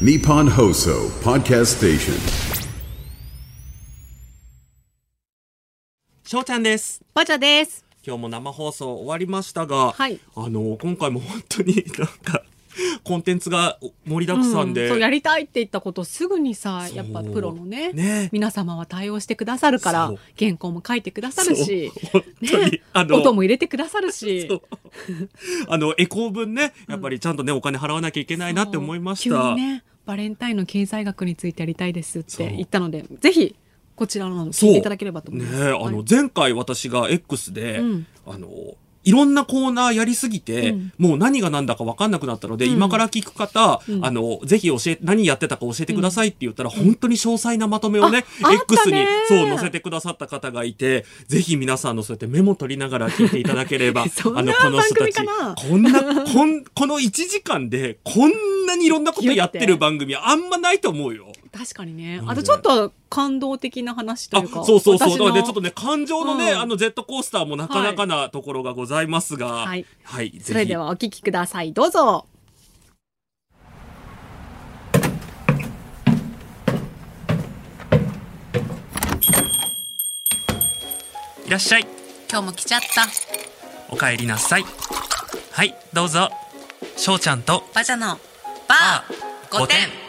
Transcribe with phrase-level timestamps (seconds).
[0.00, 2.14] Nippon Hoso Podcast Station.
[6.24, 7.00] しょうちゃんです。
[7.14, 7.84] バチャです。
[8.04, 12.42] 今日も生放送終わりましたが、はいあの、今回も本当になんか、
[13.02, 18.28] コンテンツが盛りだくさんで、そうやりたいって言ったことすぐにさやっぱプロのねね。
[18.32, 21.92] 皆様は対応してくださるから原稿も書いてくださるし、
[22.40, 22.82] ね。
[22.92, 24.48] あの音も入れてくださるし。
[25.68, 29.54] あの、エコー分ね、やっぱりちゃんとね、お金払わなきゃいけないなって思いました。
[29.54, 33.56] ねバレンタインの経済学についてやりたいですって言ったのでぜひ
[33.96, 35.64] こちらの聞いていただければと思いねます。
[35.64, 36.04] あの、はい。
[36.08, 38.06] 前回私が X で、うん。
[38.26, 38.48] あの、
[39.04, 40.92] いろんなコーナーやりすぎて、うん。
[40.98, 42.72] もう何が何だか分かんなくなったので、うん。
[42.72, 44.04] 今から聞く方、うん。
[44.04, 54.02] あの、ぜひ教え、何やってたか教えてくださいって言ったら、本当に詳細なまとめをね、X にね、そう、載せてくださった方がいて、ぜひ皆さんのそうやってメモ取りながら聞いていただければ、
[54.34, 55.14] あの、この人たち、
[55.68, 58.32] こんな、こん、この1時間で、こん
[58.66, 61.32] なにいろんなことやってる番組はあんまないと思うよ。
[61.56, 65.10] 確かにねあとちょっと感動的な話とあいうかそうそうそう。
[65.10, 69.86] 私のだからね、ちょっとね、感情のね、うんあのジェットコースターもなかなかなところがございますが、はい。
[70.02, 70.40] はい。
[70.42, 72.26] それではお聞きくださいどうぞ
[81.46, 81.86] いらっしゃい。
[82.30, 83.06] 今日も来ちゃった
[83.90, 84.64] お帰りなさい。
[85.52, 86.30] はい、どうぞ。
[86.96, 88.18] しょうちゃんとバジャの
[88.66, 90.03] バー5点。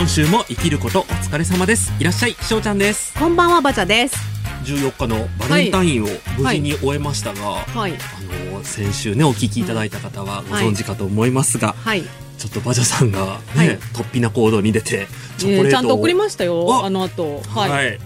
[0.00, 1.92] 今週も生きることお疲れ様です。
[2.00, 3.12] いらっしゃい、しょうちゃんです。
[3.18, 4.16] こんばんはバジャです。
[4.64, 6.06] 14日のバレンタインを
[6.38, 7.92] 無事に終えましたが、はい。
[7.92, 12.02] あの、先週ね、お聞きいただいた方はご存知かと思いますが、はい。
[12.38, 13.78] ちょっとバジャさんがね、はい。
[13.92, 15.06] 突飛な行動に出て、
[15.36, 17.42] チョコレートを、えーちゃんと送りましたよああの後。
[17.54, 17.98] はい、はい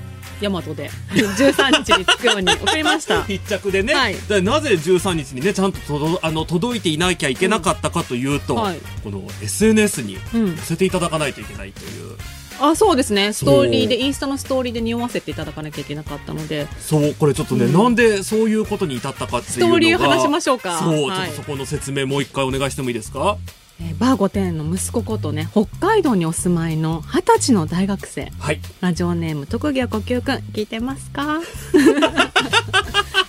[0.49, 3.23] 大和で 13日に着くように送りました。
[3.29, 4.17] 必着でね、はい。
[4.29, 8.79] でなぜ13日にねちゃんと届あの届いていなきゃいけなかったかというと、うんはい。
[9.03, 10.57] この SNS にうん。
[10.57, 12.17] 載せていただかないといけないという、
[12.61, 13.33] あそうですね。
[13.33, 16.67] ストーリーでインスタのストーリーで匂わせていただかなきゃいけなかったので。
[16.81, 17.15] そう。
[17.19, 17.73] これちょっとね、うん。
[17.73, 19.71] なんでそういうことに至ったかっていうのが。
[19.71, 20.79] ストーリーを話しましょうか。
[20.79, 23.37] そう、はいちょっとそこの説明もう一回お願いしてもいいですか？
[23.49, 23.64] えー
[23.99, 28.31] バーゴテンの息子ことね北海道にお住まいの二十歳の大学生。
[28.39, 28.61] はい。
[28.81, 31.41] ラジオネーム特技は呼吸くん聞いてますか？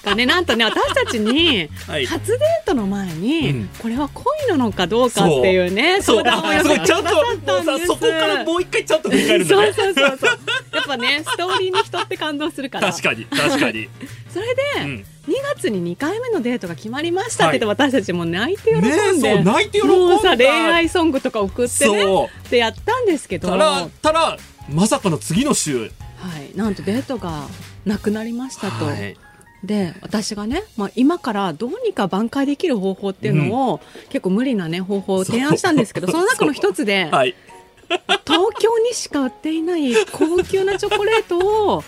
[0.05, 0.25] がね。
[0.27, 2.05] なんとね私たちにはい。
[2.05, 3.69] 初デートの前に、うん。
[3.79, 6.23] これは恋なのかどうかっていうねそう。
[6.23, 7.13] 相談を寄せちゃんとっ
[7.45, 7.67] たんです。
[7.67, 10.29] もうさそこからもう一回ちゃんと振り返るんだそうねそうそうそう。
[10.75, 12.91] やっぱねストーリーに人って感動するから。
[12.91, 13.89] 確かに確かに、
[14.31, 15.05] それで、うん。
[15.27, 19.95] 2月に2回目のデートが決まりましたって言って、私たちも泣いて喜んで、ね泣いて喜んだ。
[19.97, 23.49] もうさ恋愛ソングとか送ってねってやったんですけど。
[23.49, 24.37] たらたら
[24.69, 25.91] まさかの次の週。
[26.17, 27.47] はい、なんとデートが
[27.85, 28.85] なくなりましたと。
[28.85, 29.15] はい
[29.65, 37.35] で私がね、まあ、今からどうにか挽回できる方法っていうのを、結構無理な、ね、方法を提案したんですけど その中の一つで、はい。
[38.25, 41.83] 東京にしか売っていない高級なチョコレートを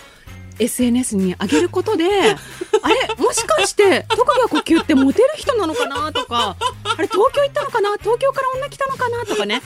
[0.60, 9.62] SNS に上げることであれもしかして特技は呼吸ってモテる人なのかなとかあれ東京行ったのかな東京から女来たのかなとかね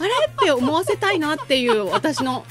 [0.00, 2.44] あれって思わせたいなっていう私の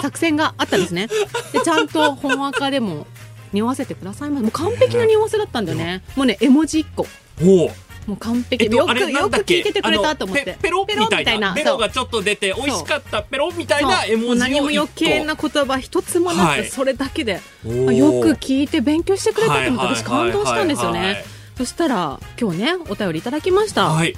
[0.00, 1.08] 作戦があったんですね。
[1.52, 3.06] でちゃんと本赤でも
[3.54, 6.02] 匂わせてくださいましたもう完璧な匂わせだったんだよね。
[6.16, 7.06] もうね絵文字1個。
[7.42, 7.70] おう。
[8.06, 10.44] もう完璧、えっとよくよく聞いててくれたと思って。
[10.44, 10.86] ペペロ？
[10.86, 11.54] みたいな。
[11.54, 13.50] ベロがちょっと出て美味しかったペロ？
[13.52, 16.66] みたいな絵文字を何も余計一な言葉一つもなく、はい。
[16.66, 17.32] それだけで。
[17.32, 21.24] よく聞いて勉強してくれたと思ってはい私感動したんですよね。
[21.56, 24.14] そしたら今日ねお便りいただきました、はい。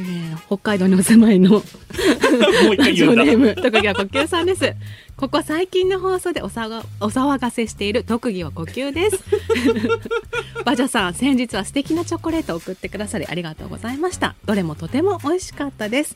[0.00, 1.60] えー北海道にお住まいの
[2.78, 4.72] ラジオネーム特技は呼吸さんです
[5.18, 9.18] ここ最近の放送でおさがお騒がせしている特技は呼吸です。
[10.64, 14.36] バジャさん先日は素敵なチョコレートを送ってくださりありがとうございました。
[14.44, 16.14] どれもとても美味しかったです。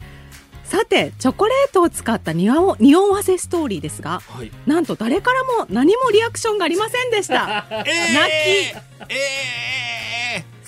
[0.62, 4.52] さてチョコレートを使った匂わ匂わせストーリーですがはい。
[4.66, 7.66] なんと誰からも何もリアクションがありませんでした。
[7.84, 8.30] えー、泣
[9.08, 10.11] え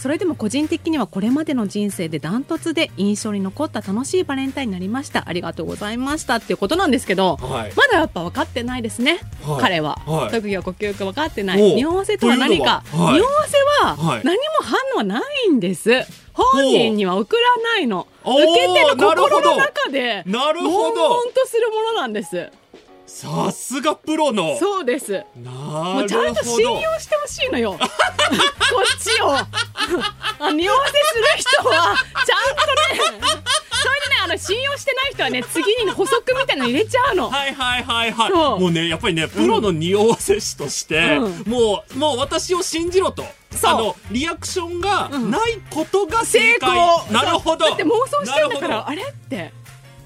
[0.04, 5.26] それでも個人的にはこれまでの人生でダントツで印象に残った楽しいバレンタインになりました。
[5.26, 7.72] ありがとうございましたっていうことなんですけどー、はい。
[7.74, 9.60] まだやっぱ分かってないですね、はい。
[9.62, 10.30] 彼は、はい。
[10.30, 13.14] 特技は呼吸か分かってなおいう匂わせとは何か、匂わ
[13.48, 14.24] せははい。
[14.24, 15.90] 何も反応はないんです。
[16.34, 18.06] 本人には送らないの。
[18.24, 21.00] 受け手のなる心の中でなるほど。
[21.00, 22.50] 悶々とするものなんです
[23.14, 24.58] さすがプロの。
[24.58, 25.12] そうです。
[25.12, 27.78] なるほどもうちゃんと信用してほしいのよ。
[27.78, 29.30] こっちを。
[29.38, 31.94] あ匂わせする人は
[32.26, 33.20] ちゃんとね。
[33.70, 37.30] それでねあの信用してない人はね次に補足みたいなの入れちゃうの。
[37.30, 38.32] はいはいはいはい。
[38.32, 43.24] もうねやっぱりねプロの匂わせ師として、うもうもう私を信じろと。
[43.62, 45.30] あのリアクションがうん。
[45.30, 47.12] ないことが正成解、功。
[47.12, 47.66] なるほど。
[47.66, 49.52] だって妄想してんだからあれって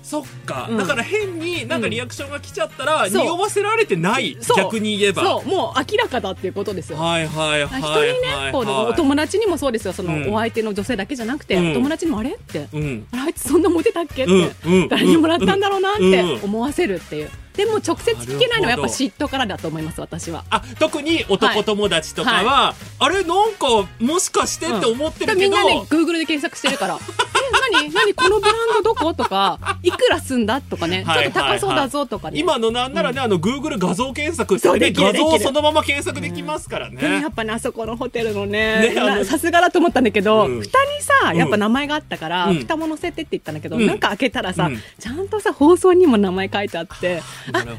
[0.08, 0.78] そっか、うん。
[0.78, 3.22] だから変になんかリアクションが来ちゃったら、そう。
[3.24, 5.22] 匂わせられてない逆に言えば。
[5.22, 5.46] そう。
[5.46, 6.98] もう明らかだっていうことですよ。
[6.98, 9.92] はいはいはい人にはいね、はいこうお友達にもそうですよ。
[9.92, 10.34] その、うん。
[10.34, 11.70] お相手の女性だけじゃなくて、うん。
[11.72, 13.06] お友達にもあれって、うん。
[13.12, 20.44] あれあいつそんなモテたっけって、誰にもらったんだろうなってうん思わせるっていうでも直接聞けないのはやっぱ嫉妬からだと思います私は。
[20.48, 23.66] あ特に男友達とかは、あれなんか
[23.98, 27.92] もしかしてって思ってるけど、みんなね Google で検索してるから「え何？
[27.92, 28.14] 何？
[28.14, 31.24] このブランドどこ?」とか「いくらすんだ?」とかね、はい。
[31.24, 32.38] ちょっと高そうだぞ」とかね。
[32.38, 36.96] 今のなんならね、あの Google 画像検索ってね画像そのまま検索できますからね。
[36.96, 38.94] でもやっぱねあそこのホテルのね
[39.24, 40.60] さすがだと思ったんだけど、うん。
[40.60, 42.58] 蓋にさうんやっぱ名前があったから、うん。
[42.58, 43.86] 蓋も載せてって言ったんだけど、うん。
[43.86, 44.82] なんか開けたらさ、うん。
[44.98, 47.22] ちゃんとさ放送にも名前書いてあって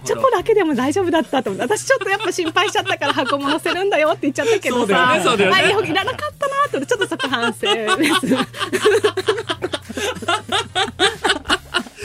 [0.03, 1.75] チョコだけでも大丈夫だったと思って。
[1.75, 4.87] 私ちょっとやっぱ心配しちゃったから箱も載せるんだよって言っちゃったけど。
[4.87, 4.93] さ
[5.37, 5.45] ね。
[5.45, 5.51] ね。
[5.53, 8.27] あいらなかったなと思ってちょっとそこ反省です。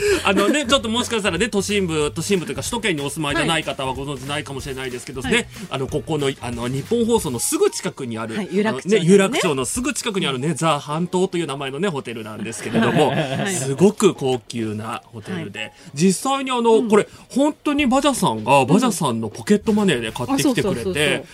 [0.23, 5.47] あのね、ちょっともしかしたらね、都心部、都心部というか首都圏にお住まいじゃない方はご存知ないかもしれないですけどね、はい。
[5.71, 13.53] あの、ここの、あの、日本放送のすぐ近くにある、はい有楽町ね、有楽町のすぐ近くにあるね、ザ・半島という名前のね、ホテルなんですけれども、い。
[13.53, 20.83] すごく高級なホテルで、実際にあの、これ、本当にバジャさんが、バジャさんのポケットマネーで買ってきてくれて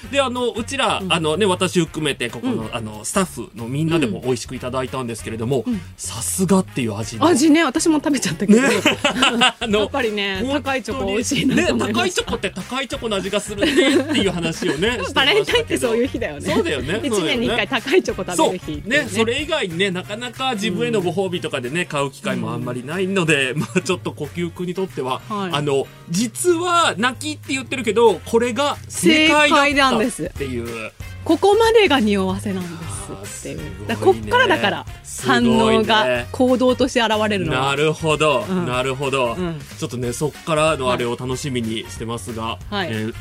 [0.02, 5.66] そ、で、あの、うちら、あのね、私含めて、ここの、あの、スタッフのみんなでも美味しくいただいたんですけれども、
[5.98, 7.26] さすがっていう味の。
[7.26, 16.54] 味ね私も食べちゃったけど、やっぱりね高いチョコ美味しいね高いチョコって高いチョコの味がするねっていう話をね バレンタインってそういう日だよね。
[16.54, 19.08] そうだよね一年に一回高いチョコ食べる日ね。
[19.10, 25.52] それ以外にねなかなか自分へのご褒美とかでね買う機会もあんまりないので、まあちょっと呼吸君にとっては、はい。
[25.54, 30.92] あの実は泣きって言ってるけどこれが正解だったですっていう
[31.24, 33.88] ここまでが匂わせなんですっていう。
[33.88, 34.86] だからこっからだから
[35.24, 35.50] 反ね。
[35.50, 37.56] 応が行動として現れるの。
[37.56, 37.68] は。
[37.68, 38.66] なるほど、うん。
[38.66, 39.60] なるほど、うん。
[39.80, 42.90] ちょっとねそっからのあれを楽しみにしてますが、はい。
[42.92, 43.14] えー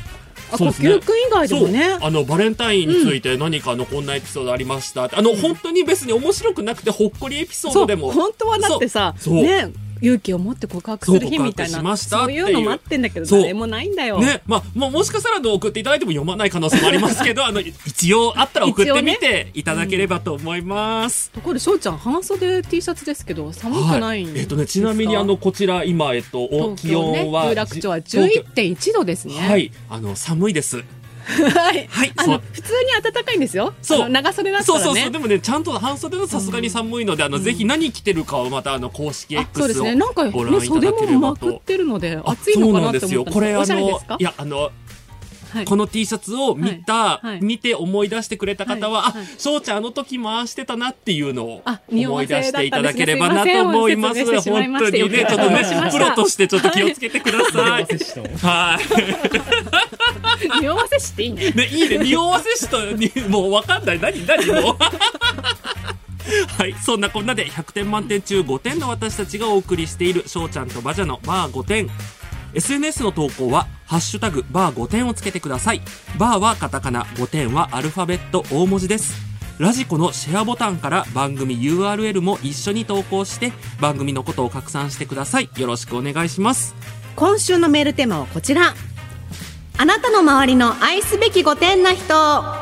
[0.53, 0.99] あそうですね。
[0.99, 1.97] 君以外でもね。
[2.01, 8.11] あのバレンタインについて何かのこんなエピソードありましたって、あの本当に別に面白くなくてほっこりエピソードでも。
[8.11, 9.71] 本当はだってさね
[10.01, 14.19] 勇気を持って告白する日みたいなそういうのもあってんだけど誰もないんだよ。
[14.19, 21.29] ねまあ、もうもしかしたら送っていただいても読まない可能性もありますけどあの一応あったら送ってみていただければと思います。
[21.31, 24.41] ところで翔ちゃん半袖 T シャツですけど寒くないんですか。
[24.41, 29.35] えっとね、ちなみにあのこちら今、えっと、お気温は有楽町は東京11.1度ですね。
[29.35, 30.83] はいあの寒いです
[31.31, 31.87] はい。
[31.87, 33.73] はいあの普通に暖かいんですよ。
[33.81, 34.83] そう長袖だったらね。
[34.83, 39.95] そうそうそうでもねちゃんと半袖のさすがに寒いので、あのぜひ何着てるかをまたあの公式あそうで X をすね。
[39.95, 44.71] なんか、ね、ご覧いた袖だければともまくってるのであ暑いのかなってそうなんですよ思ったんですおしゃれこれあのいやあの
[45.51, 54.25] はいこの T シャツを見た、はいはい見て思い出してくれた方は、あ、翔ちゃんあの時回してたなっていうのを思い出していただければなと思います。
[54.25, 57.87] すいま本当にね、ちょっとねプロとしてちょっと気をつけてください。
[58.41, 58.79] は
[60.59, 60.61] い。
[60.61, 61.51] 匂わせしていいね。
[61.51, 63.99] ね、いいね、匂わせしと、にもうわかんない。
[63.99, 64.77] 何、何もう。
[66.57, 71.89] はい、そんなこんなで100点満点中5点の私たちがお送りしている翔ちゃんとバジャのバー5点
[72.53, 75.81] SNS の投稿は「ハッシュタグバー5点」をつけてください
[76.17, 79.13] バーはカタカナ5点はアルファベット大文字です
[79.57, 86.75] ラジコのシェアボタンから番組 URL も一緒に投稿して番組のことを拡散してくださいよろしくお願いします
[87.15, 88.73] 今週のメールテーマはこちら。
[89.77, 92.60] あなたの周りの愛すべき5点な人。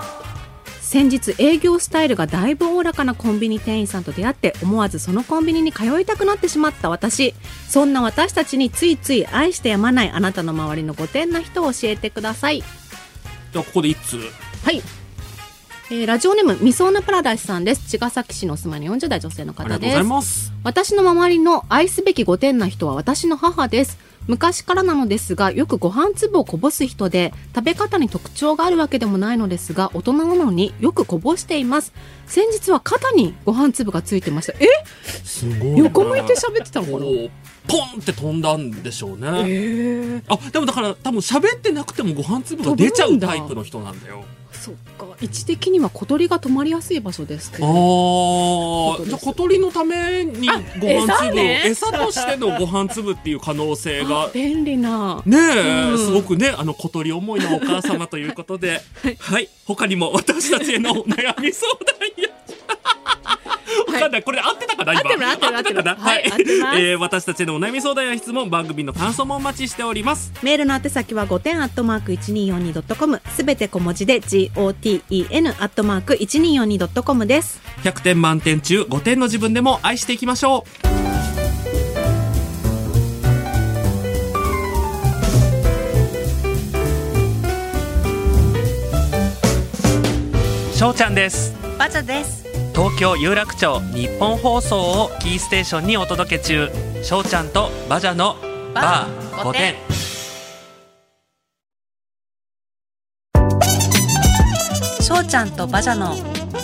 [0.89, 7.35] 先日営業スタイルがだいぶおおらかなコンビニ店員さんと出会って思わずそのコンビニに通いたくなってしまった私。
[7.67, 12.61] そんな私たちについつい愛してやまないあなたの周りの5点な人を教えてください。
[12.61, 14.81] じゃあここで一通はい、
[15.91, 17.87] えーラジオネームみそーなパラダイスさんです。
[17.87, 20.51] 茅ヶ崎市のお住まいの40代女性の方ありがとうございです。
[20.63, 31.93] 私の周りの愛すべき5点な人は私の母です昔からなのですがよくご飯粒をこぼす人で食べ方に特徴があるわけでもないのですが大人なのによくこぼしています。
[32.27, 34.53] 先日は肩にご飯粒がついてました。
[34.59, 34.67] え？
[35.23, 35.57] すごい。
[35.71, 37.05] ね横向いて喋ってたのかな？
[37.69, 44.25] ポンって飛んだんでしょうね、えあでもだから多分喋ってなくてもご飯粒が出ちゃうタイプの人なんだよ。
[44.51, 45.05] そっか。
[45.21, 50.47] 位置的には小鳥が止まりやすい場所ですけあどーじゃあ小鳥のために
[50.79, 51.91] ご飯餌粒をね餌？
[51.91, 54.23] としてのご飯粒っていう可能性が。
[54.23, 55.21] あ便利な。
[55.25, 55.97] ねえ、うん。
[55.97, 58.81] すごくねあの小鳥思いのお母様ということで。
[59.19, 62.29] はい、他にも私たちへのお悩み相談や
[63.93, 64.23] わかんない。
[64.23, 65.29] これ合ってたかな今？
[65.31, 65.95] 合ってたかな？
[65.95, 66.23] はい。
[66.81, 70.31] えー、私たちのお悩み相談や質問、番組の感想もお待ちしております。
[70.41, 73.21] メールの宛先は5点アットマーク 1242.com。
[73.35, 77.61] すべて小文字で GOTEN アットマーク 1242.com です。
[77.83, 80.99] 100点満点中5点の自分でも愛していきましょう。
[90.75, 91.53] しょうちゃんです。
[91.77, 92.48] バチャです。
[92.79, 96.69] 東京有楽町日本放送をキーステーションにお届け中。
[97.03, 98.37] しょうちゃんとバジャの
[98.73, 99.75] バー5点
[105.01, 106.15] しょうちゃんとバジャの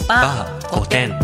[0.08, 1.20] ババー5点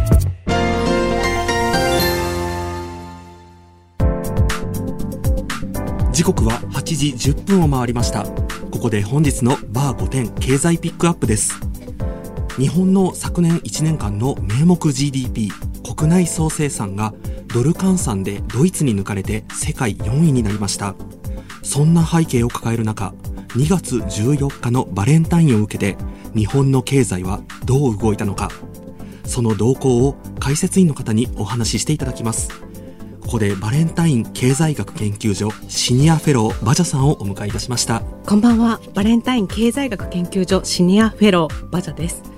[6.12, 6.84] 時刻は8
[7.16, 8.26] 時10分を回りました。
[8.26, 11.71] ここで本日のバー5点経済ピックアップです
[12.58, 15.50] 日本の昨年1年間の名目 GDP
[15.96, 17.14] 国内総生産が
[17.48, 20.96] ドル換算でドイツに抜かれて世界4位になりました。
[21.64, 23.14] そんな背景を抱える中
[23.50, 25.98] 2月14日のバレンタインを受けて
[26.36, 28.50] 日本の経済はどう動いたのか。
[29.26, 32.50] その動向を解説員の方にお話ししていただきます。
[33.22, 38.02] ここでバレンタイン経済学研究所シニアフェローバジャさんをお迎えいたしました。
[38.26, 38.82] こんばんは。
[38.94, 42.31] バレンタイン経済学研究所シニアフェローバジャです。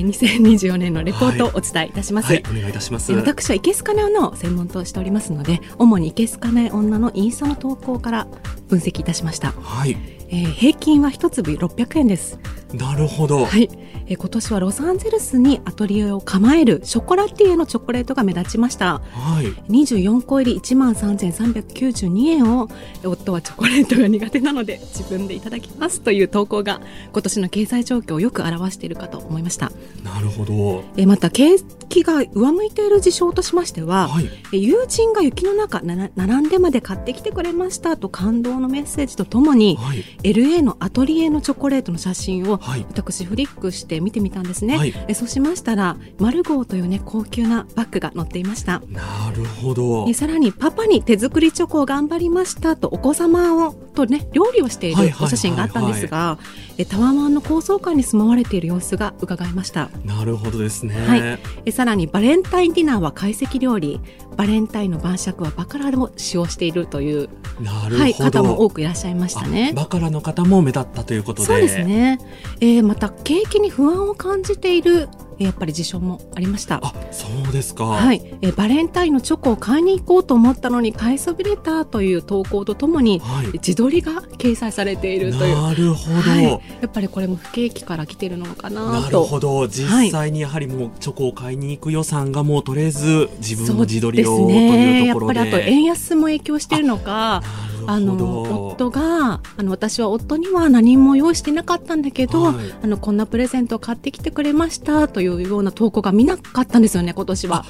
[0.00, 3.12] え2024年のレポートをお伝えいたします、はいお願いいたします。
[3.12, 8.26] え私はいけすかない女を専門としておりますので主にいけすかない女のインスタの投稿から
[8.68, 12.38] 分析いたしました、はいえー平均は一粒600円です。
[12.74, 13.68] なるほど、はい、
[14.06, 19.00] えー今年はロサンゼルスにアトリエを構えるショコラティエのチョコレートが目立ちました。
[19.12, 19.46] はい。
[19.70, 22.68] 24個入り1万3392円を
[23.02, 26.80] えー夫はチョコレートが苦手なので自分でいただきますという投稿が
[27.12, 29.70] 今年の経済状況をよく表しているかと思いました。
[30.02, 30.84] なるほど。
[30.96, 31.56] えーまた景
[31.88, 34.24] 気が上向いている事象としましては、はい。
[34.24, 42.86] えー友人が雪の中並んでまで買ってきてくれましたと感動のメッセージとともに、はい LA のアトリエのチョコレートの写真をはい。
[42.88, 44.94] 私フリックして見てみたんですね、はい。
[45.08, 48.82] えそうしましたらマルゴーというね高級なバッグが載っていました。
[48.88, 50.06] なるほど。
[50.08, 59.88] えさらにパパに手作りチョコを頑張りましたとお子様をとね料理をしていはいはいるお写真があったんですが、えタワマンの高層階に住まわれている様子が伺えました。
[60.04, 61.38] なるほどですね、はい。
[61.64, 64.00] えさらにバレンタインディナーは懐石料理。
[64.36, 69.70] バレンタインの晩酌はバカラを使用しているという、なるほど、はい、方も多くいらっしゃいましたね。
[69.72, 69.74] あ。
[69.74, 71.46] バカラの方も目立ったということで。
[71.46, 72.18] そうですね、
[72.60, 76.80] えーまた景気に不安を感じているえーやっぱり事象もありました。
[76.82, 77.84] あそうですか。
[77.84, 83.46] はい、えーバレンタインのチョコを買いに行こうと思ったのに買いそびれたという投稿とともにはい。
[83.52, 85.62] 自撮りが掲載されているという。
[85.62, 89.00] なるほど、はい、やっぱりこれも不景気から来てるのかなと。
[89.02, 89.68] なるほど。
[89.68, 95.38] 実際にやはりもうチョコを買いに行く予算がもう取れず自分の自撮りをというところで。
[95.38, 97.42] やっぱりあと円安も影響しているのか。
[97.86, 102.56] あの夫があの私は夫には何も用意してなかったんだけど、はい。
[102.82, 107.64] あのこんなプレゼントを買ってきてくれましたというような投稿が見なかったんですよね今年は。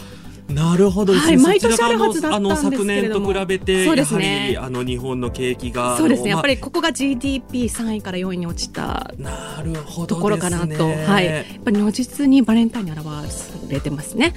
[0.48, 1.12] なるほど。
[1.12, 3.32] ですね、はい毎年あるはずだったんですけれども。
[3.32, 6.30] 昨年と比べてそうですやねはりあの日本の景気がそうですね。
[6.30, 14.34] やっぱりここが GDP3 位から4位に落ちたまあなるほどところかなと、はい、やっぱり如実にバレンタインに表されてますね。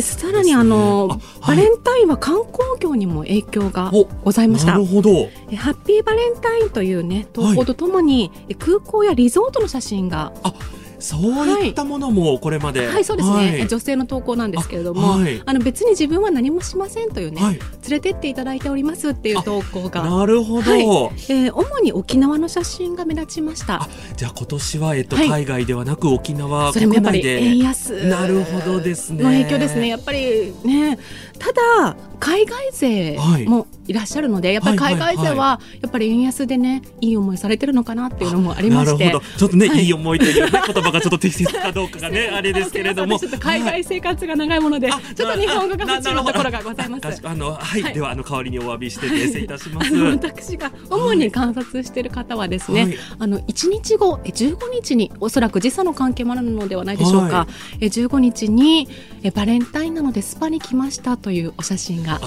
[0.00, 4.72] さらにあの、バレンタインは観光業にも影響がおございました。
[4.72, 4.84] なる。
[4.84, 5.10] ほど。
[5.50, 10.54] えハッピーバレンタインというね投稿とともに、え空港やリゾートの写真があ
[11.02, 12.86] そういったものもこれまで。
[12.86, 13.04] はい。
[13.04, 13.60] そうですね、はい。
[13.60, 15.42] え女性の投稿なんですけれどもあ、あはい。
[15.44, 20.82] の別に自分は何もしませんというね、はい連れてっていただいておりますっていう投稿が、なるほど、はい。
[21.28, 23.82] えー主に沖縄の写真が目立ちました。
[23.82, 23.88] あ。
[24.16, 27.46] じゃあ今年は、えっとはい海外ではなく沖縄それもやっぱり国内で。
[27.46, 29.24] 円安なるほどですね。
[29.24, 29.88] の影響ですね。
[29.88, 30.98] やっぱりね、
[31.38, 39.04] ただ海外勢もいらっしゃるので、やっぱり海外勢はやっぱり円安でね、いい思いされてるのかなっていうのもありまして。
[39.04, 39.38] なるほど。
[39.38, 39.84] ちょっとね、はい。
[39.84, 43.18] い、い思いという、ね、言葉がちょっと適切かどうかがね あれですけれども。
[43.18, 47.20] ちょっと海外生活が長いもので、あちょっと日本語が不中のところがございます。
[47.24, 47.94] ああのはい、はい。
[47.94, 49.94] ではあの代わりにお詫びして訂正いたします。
[49.96, 52.98] 私が主に観察している方はですね、はい。
[53.18, 57.48] あの1日後え15日におそらく時差の関係もあるのではないでしょうか、は
[57.80, 58.88] え15日に
[59.22, 62.20] えバレンタインなのでスパに来ましたというお写真が、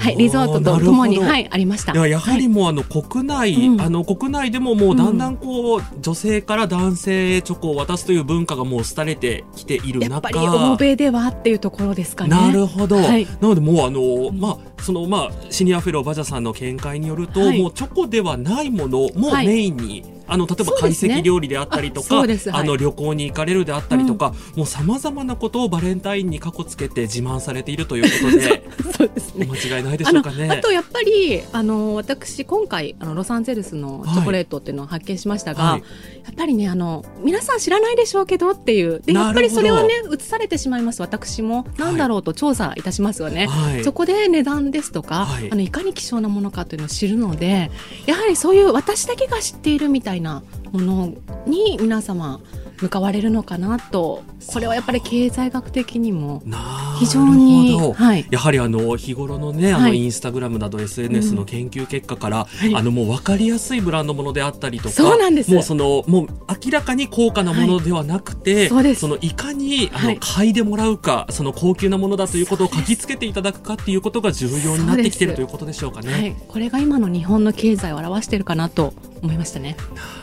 [0.00, 1.92] はい、リゾートとともに、はい、ありました。
[1.92, 3.80] いややはりもうあの国内、うん。
[3.80, 10.10] あの国内でももうだんだんこう、女性から男性へチョコを渡すという文化がもう廃れてきている中。
[10.10, 12.30] やっぱり欧米ではっていうところですかね。
[12.30, 13.26] なるほど、はい。
[13.26, 17.60] なのでもうあの、まあそのまあシニアフェローバジャさんの見解によると、はい。
[17.60, 19.46] もうチョコではないものもはい。
[19.46, 22.50] メインに、あの例えば懐石料理であったりとあか、そうです。
[22.50, 22.60] はい。
[22.62, 28.62] あの旅行に行かれるであったりとか、もうさまざまなことをバレンタインにかこつけて自慢されているということで
[28.96, 29.46] そうですね。
[29.46, 30.48] 間違いないでしょうかね。
[30.50, 35.80] あとやっぱりあの私今回あのロサンゼルスのチョコレートっていうのを発見しましたが、はい。
[35.80, 41.02] やっぱりねあの皆さん知らないでしょうけどっていうでやっぱりそれをね映されてしまいます。
[41.02, 43.46] 私もなんだろうと調査いたしますよね。
[43.46, 43.84] はい。
[43.84, 45.46] そこで値段ですとか、はい。
[45.46, 47.70] い、あのいかに希少なものかというのを知るので
[48.06, 51.14] やはりそういう私だけが知っているみたいなもの
[51.46, 52.40] に皆様
[52.80, 54.22] 向かわれるのかなと。
[54.46, 58.26] これはやっぱり経済学的にもなるほど非常にはい。
[58.30, 59.98] やはりあの日頃のねあのはい。
[59.98, 62.74] インスタグラムなど SNS の研究結果から、い。
[62.74, 65.52] あのもう分かりやすいブランドものであったりとかそうなんです。
[65.52, 66.26] もうそのもう
[66.64, 69.06] 明らかに高価なものではなくて、そうです。
[69.06, 70.18] のいかにあの、はい。
[70.20, 76.12] 買いでもらうかその高級なものだということを書きつけていただくかっていうことが重要になってきてるということでしょうかね。
[76.12, 79.76] はい、これが今の日本の経済を表しているかなと思いましたね。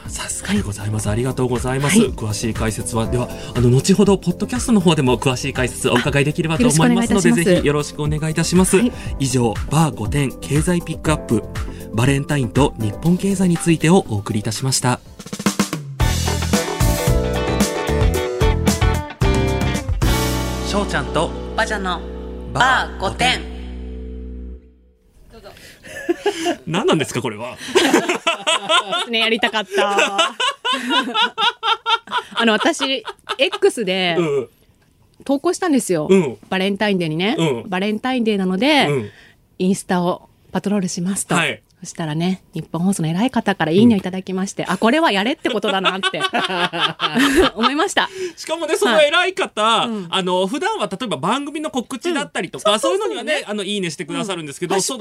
[0.09, 2.09] さすがでございます、ありがとうございます、はい。
[2.09, 8.71] 詳しい解説はではあの後ほどポッドキャストの方でも詳しい解説をお伺いできればと思いますのでよろしくお願いいたします。
[8.77, 9.25] ぜひよろしくお願いいたします、はい。
[9.25, 11.43] 以上バー5点経済ピックアップ
[11.93, 14.99] バレンタインと日本経済についてをお送りいたしました。
[20.67, 22.01] しょうちゃんとバジャの
[22.53, 23.56] バー5点
[26.67, 27.57] 何なんですかこれは。
[29.09, 30.35] ね、やりたかった。
[32.35, 33.03] あの、私、
[33.37, 34.49] X でうん。
[35.25, 36.07] 投稿したんですよ。
[36.09, 36.37] うん。
[36.49, 37.69] バレンタインデーにね、うん。
[37.69, 39.09] バレンタインデーなので、うん。
[39.59, 41.35] インスタをパトロールしますと。
[41.35, 46.21] はいそしたらね、日本放送の偉い方からいいねをいただきまして、 あ、これはやれってことだなって。
[47.53, 48.09] 思いました。
[48.35, 50.07] しかもね、その偉い方、うん。
[50.09, 54.81] あの、普段は例えば番組の告知だったりとか、そういうのにはね、あの、いいねしてくださるんですけど、うん。
[54.81, 54.95] そ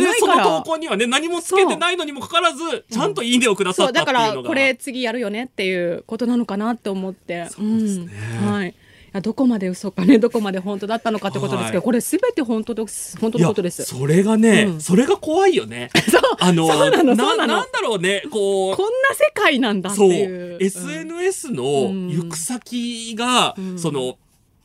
[0.00, 4.26] ねその投稿にはね、何もつけてないのにもかかわらず、ちゃんといいねをくださったっていうのが。
[4.26, 7.46] だから、これ次やるよねっていうことなのかなって思って。
[7.48, 8.12] そうですね。
[8.42, 8.52] うん。
[8.52, 8.74] はい。
[9.20, 11.84] どこまで嘘かね、 どこまで本当だったのかってことですけど、はい。
[11.84, 13.84] これすべて本当です、本当のことです。
[13.84, 14.80] それがね、うん。
[14.80, 15.90] それが怖いよね。
[16.38, 17.54] あの、そうなのそうなの。
[17.54, 20.58] なんだろうね、こう、こんな世界なんだってそう、いう。
[20.60, 22.08] SNS のうん。
[22.08, 23.78] 行く先が、うん。
[23.78, 24.18] その、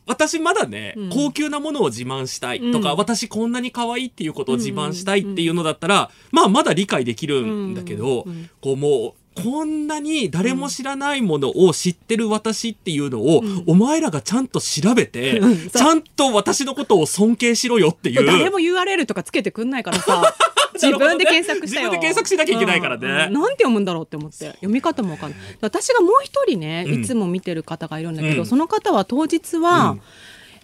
[0.06, 1.10] 私まだね、うん。
[1.10, 2.98] 高級なものを自慢したいとか、うん。
[2.98, 8.26] 私こんなに可愛いっていうことを自慢したいっていうのだったら、まあまだ理解できるんだけど、
[8.60, 13.64] こうもう、こんなに誰も知らないものを知ってる私っていうのを、うん。
[13.66, 15.40] お前らがちゃんと調べて、
[15.72, 18.26] ちゃんと私のことを尊敬しろよっていう。
[18.26, 20.34] 誰も URL とかつけてくんないからさ。
[20.74, 21.90] 自分で検索したよ。
[21.90, 23.06] 自分で検索しなきゃいけないからね。
[23.06, 23.12] うん。
[23.12, 25.38] うんなんて読むんだろうって思って読み方もわかんない。
[25.60, 27.02] 私がもう一人ねうん。
[27.02, 28.46] いつも見てる方がいるんだけど、うん。
[28.46, 30.00] その方は当日は、うん。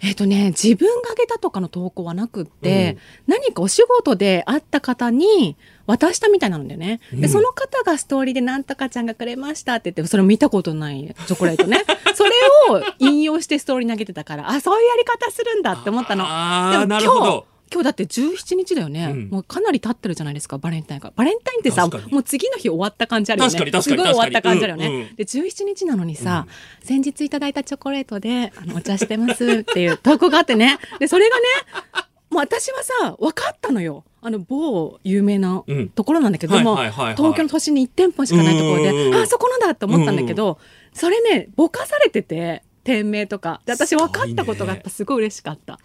[0.01, 5.57] えっ、とね自分が挙げたとかの投稿はなくって、何かお仕事で会った方に
[5.89, 7.21] 渡したみたいなんだよね、うん。
[7.21, 11.83] でその方がストーリーで「なんとかちゃんがくれました」って言ってそれ見たことないチョコレートね。
[12.13, 12.31] それ
[12.69, 16.23] を引用してストーリーに投げてたからあそういうやり方するんだって思ったの。
[16.71, 17.45] でもなるほど。
[17.71, 19.29] 今日だって17日だよね、うん。
[19.29, 21.13] もうかなり経ってるじゃないですかバレンタインが。
[21.15, 23.51] バレンタインってさもう次の日終わった感じあるよね。
[23.51, 23.97] 確かに確かに。
[23.97, 25.15] すごい終わった感じあるよね、うんうん。
[25.15, 26.45] で17日なのにさ、
[26.83, 30.77] 先日いただいたチョコレートであのお茶してますっていう投稿があってね。
[30.99, 31.43] でそれがね
[32.29, 35.89] もう私はさ分かったのよあの某有名なうん。
[35.89, 40.59] ところなんだけどはいも、東京の都心に1店舗しかないところであそこなんだって思ったんだけど、
[40.93, 43.61] それねぼかされてて店名とか。
[43.65, 45.79] で私分かったことがあったすごい嬉しかった。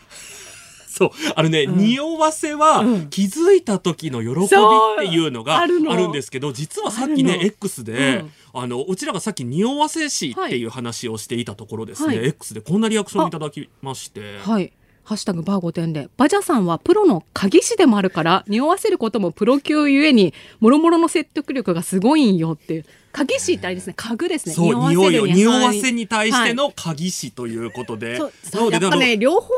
[0.95, 1.11] そう。
[1.35, 1.77] あのね、うん。
[1.77, 3.11] 匂わせはうん。
[3.11, 8.33] 気づいた時の喜びっていうのがあるんですけど、実はさっきね X で、うん。
[8.53, 12.27] あの、うちらがさっき匂わせ師っていう話をしていたところですね、はい。
[12.29, 14.39] X でこんなリアクションいただきまして。
[14.39, 14.73] はい。
[15.05, 22.85] ハッシュタグバー5点で、バジャさんはプロの鍵師でもあるから、匂わせることもプロ級ゆえに、もろもろの説得力がすごいんよっていう。
[23.13, 24.55] 鍵師ってあれですね、家具ですね。
[24.55, 28.17] そう、匂いを、匂わせるに対しての鍵師ということで。
[28.17, 29.51] そうなので、そうやっぱね、両方、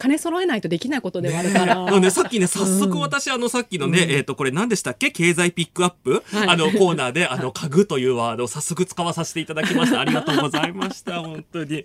[0.00, 1.74] 兼ね揃えないとできないことではあるから。
[1.84, 5.10] なのでさっきね、早速うん私、あの、さっきのね、うんえっ、と、これ何でしたっけ？
[5.10, 10.00] 経済ピックアップ、はいあの、コーナーで、あの、家具というワードを早速使わさせていただきました。
[10.00, 11.20] ありがとうございました。
[11.20, 11.70] 本当に。
[11.70, 11.84] ね、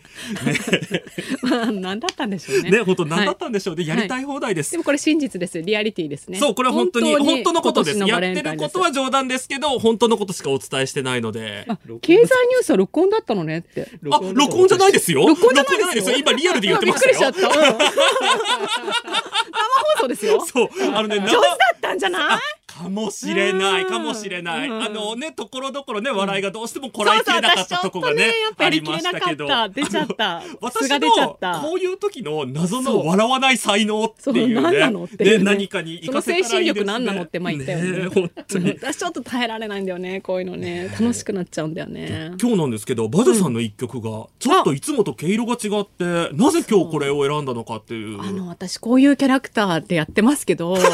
[1.43, 2.71] まあ、何だったんでしょうね。
[2.71, 3.86] ね、本当何だっはいたんでしょうね。
[3.86, 4.71] やりたい放題です。
[4.71, 5.62] でもこれ真実です。
[5.62, 6.38] リアリティですね。
[6.38, 7.99] そう、これは本当に、本当のことです。
[7.99, 11.65] やってることは冗談ですけど、本当のことしかお伝えしてないので。
[11.67, 13.89] あ経済ニュースは録音だったのねって。
[14.12, 15.28] あ、録音じゃないですよ。
[15.28, 16.17] 録音じゃないですよ。
[16.17, 17.32] 今リアルで言ってましたよ。
[17.32, 18.04] びっくりしちゃった。
[18.05, 19.61] うん生
[19.95, 20.45] 放送ですよ。
[20.45, 21.41] そう、あのね、上手だ
[21.75, 22.39] ったんじゃない？
[22.65, 23.89] かもしれない、うん。
[23.89, 24.67] かもしれない。
[24.67, 24.83] うん。
[24.83, 29.47] あのね、ところどころね、笑いがどうしてもこらえきれなかったとこがね、やっぱありましたけど。
[29.69, 30.41] 出ちゃった。
[30.41, 31.61] 素私のった。
[31.61, 35.39] こういう時の謎の笑わない才能っていうね。
[35.39, 36.51] 何かに生かせたらいいですね。
[36.51, 38.73] その精神力何なのって前言ったよねね本当に。
[38.73, 40.89] 私ちょっと耐えられないんだよねこういうのね。
[40.99, 42.33] 楽しくなっちゃうんだよね。
[42.41, 46.03] 今日なんですけどバジャさんの一曲がちょっといつもと毛色が違って
[46.35, 48.21] なぜ今日これを選んだのかっていう。
[48.21, 50.75] あの私こういうキャラクターでやってますけど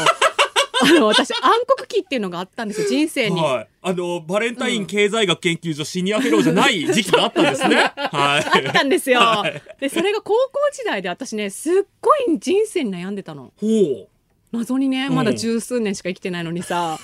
[0.82, 7.76] あの私暗黒期っていうのがあったんですよ人生に、はい、あのバレンタイン経済学研究所シニアフェローじゃない時期があったんですね。
[7.76, 7.88] はい。
[8.66, 9.62] あったんですよ、はい。
[9.80, 13.52] でそれが高校時代で私ねすっごい人生に悩んでたの。
[13.60, 14.08] ほう。
[14.50, 15.14] 謎にねうん。
[15.14, 16.98] まだ十数年しか生きてないのにさ、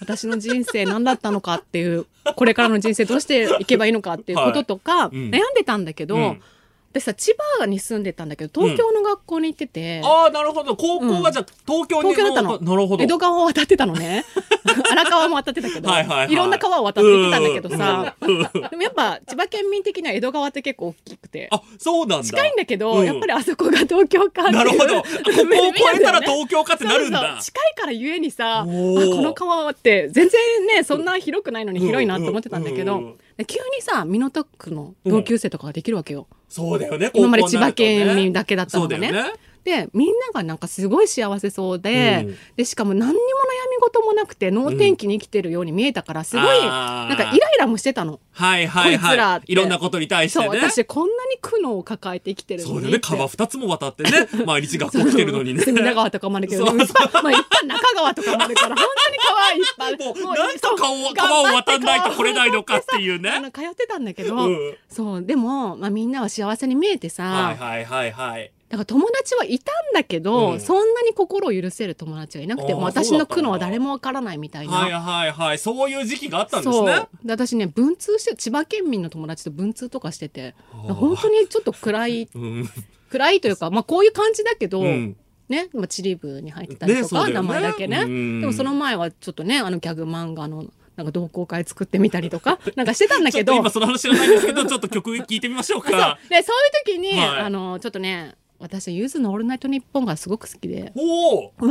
[0.00, 5.16] 私の人生何だったのかっていうこれからの人生どうしていけばいいのかっていうこととか、い。
[5.16, 5.30] うん。
[5.30, 6.42] 悩んでたんだけど、うん
[6.92, 10.74] 私さ千葉に住んでたんだけど東京の学校に行ってて、ああなるほど。
[10.74, 12.58] 高校がじゃあ東京に東京だったの。
[12.58, 13.04] なるほど。
[13.04, 14.24] 江戸川を渡ってたのね。
[14.90, 16.34] 荒川も渡ってたけどはいはいはい。
[16.34, 18.16] ろんな川を渡って行ってたんだけどさ。
[18.20, 18.38] うん。
[18.38, 21.48] うんでもやっぱ千葉県民的には江戸川って結構大きくて。
[21.52, 22.24] あそうなんだ。
[22.26, 23.06] 近いんだけど、うん。
[23.06, 24.84] やっぱりあそこが東京かなるほど。
[24.84, 27.42] あここを越えたら東京かってなるんそうそだう。
[27.42, 39.12] 近いからゆえにさこの川って全然ねそんな広くないのに広いなと思ってたんだけど、急にさ港区の同級生とかができるわけよ、そうだよね今まで千葉県民だけだったのがね。
[39.12, 39.32] ね
[39.64, 42.36] でみんながなんかすごい幸せそうで,、うん。
[42.56, 43.22] でしかも何にも悩
[43.70, 48.20] み事もなくて能天気に生きてるように見えたからすごいなんかイライラもしてたの。
[48.32, 50.48] はいはいこいつらいいろんなことに対してね。
[50.48, 52.72] 私こんなに苦悩を抱えて生きてるのに。
[52.74, 54.10] そうだよね川二つも渡ってね。
[54.46, 55.62] 毎日学校来てるのにね。
[55.62, 60.24] 隅田川とかもあるけど、まあ、いっぱい中川とかもあるから、本当に川いっぱい。
[60.24, 63.30] もうなんと川を川を渡んないと来れないのかっていうね。
[63.30, 64.74] あの通ってたんだけど、うん。
[64.88, 70.60] そう、でも、まあ、みんなは幸せに見えてさ、はいはいはいはいだから友達はいたんだけど、うん。
[70.60, 74.72] そんなに心を許せる友達はいなくて、私の苦悩は誰もわからないみたいな。
[74.72, 75.58] はいはいはい。
[75.58, 77.08] そういう時期があったんですね。
[77.24, 82.70] で私ね文通して千葉県民の友達と文通とかしてて本当にちょっと暗い うん。
[83.10, 85.16] 暗いというか、まあ、こういう感じだけど、うん。
[85.48, 87.32] ね、まあ、チリ部に入ってたりとか、ねね。
[87.34, 88.40] 名前だけね、うん。
[88.40, 93.56] でもその前はちょっとねあのギャグ漫画のなんか同好会作ってみたりとか なんかしてたんだけど。
[93.56, 95.90] 今その話じゃないんですけどちょっと曲聞いてみましょう そう。
[95.90, 97.40] かでそういう時に、はい。
[97.40, 100.92] あのちょっとね私ゆずの「オールナイトニッポン」がすごく好きで。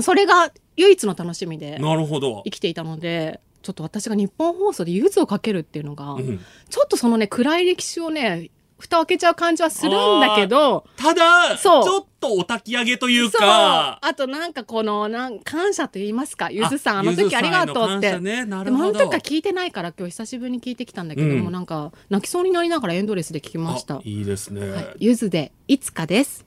[0.02, 2.42] それが唯一の楽しみでなるほど。
[2.46, 6.40] 生きていたのでちょっと私が日本放送でゆずをかけるっていうのが、うん。
[6.70, 8.50] ちょっとそのね暗い歴史をね
[8.80, 11.84] 蓋を開けちゃう感じはするんだけどただちそう。
[11.84, 14.00] ょっとお焚き上げというか。
[14.02, 18.46] あとなんかこのなん感謝と言いますかゆずさんああの時ありがとうって、ね。
[18.46, 21.52] なでもあの時から聞いてないから今日久しぶりに聞いてきたんだけども、うん。
[21.52, 23.96] なんか泣きそうになりながらエンドレスで聞きました。
[23.96, 26.46] あいいですね、はい、ゆずでいつかです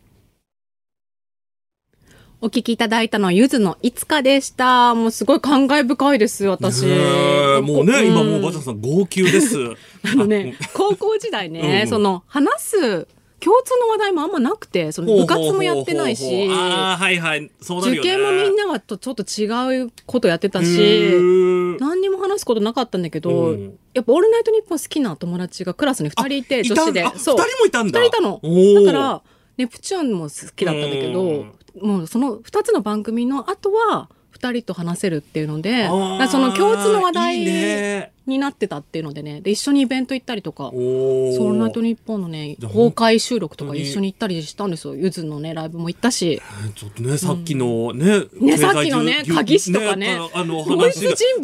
[2.45, 4.97] お聞きいただいたのはゆずのいつかでした。
[4.97, 8.07] もうすごい感慨深いです私、もうね、ん。
[8.09, 9.57] 今もうバジャさん号泣です。
[10.13, 13.07] あのね高校時代ね、うんその話す
[13.39, 17.49] 共通の話題もあんまなくてその部活もやってないしはいはい。
[17.61, 18.09] そうなるよね。
[18.11, 23.79] 受験もみんなはとちょっと違うことやってたへしー何にも話すことなかったんだけど、うん。
[23.95, 27.05] やっぱ「オールナイトニッポン」好きな友達がクラスに2人いてあ女子で。
[27.19, 28.01] そう二人もいたんだ。
[28.01, 28.85] 二人いたの。
[28.85, 29.23] だから
[29.57, 31.47] ネプチューンも好きだったんだけど
[31.81, 34.09] もうその2つの番組の後は
[34.43, 38.13] 2人と話せるっていうのでその共通の話いい題ね。
[38.25, 44.95] になってたっていうのでねで一緒にイベント行ったりとかソウルナイトニッポンのね公開収録とか一緒に行ったりしたんですよ。
[44.95, 46.41] ゆずのねライブも行ったし。
[46.75, 50.19] ちょっとね、さっきのね、ねさっきのね重鍵師とかね。
[50.35, 50.93] あの同話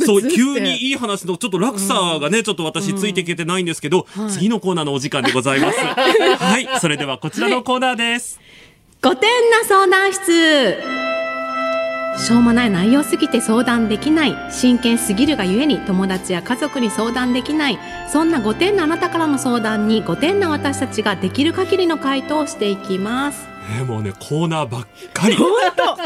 [0.04, 4.30] そう、急にいい話の、ちょっと落差がね、ちょっと私ついていけてないんですけど、はい。
[4.30, 5.78] 次のコーナーのお時間でございます。
[5.82, 8.40] はい、それではこちらのコーナーです。
[9.02, 11.07] 五点な相談室
[12.18, 17.78] しょうもない内容すぎて相談できない真剣すぎるがゆえに友達や家族に相談できない
[18.12, 25.36] そんな5点のあなたからの相談に5点の私たちができる限りの回答をしていきますね、もうね、コーナーばっかり。
[25.36, 25.50] 本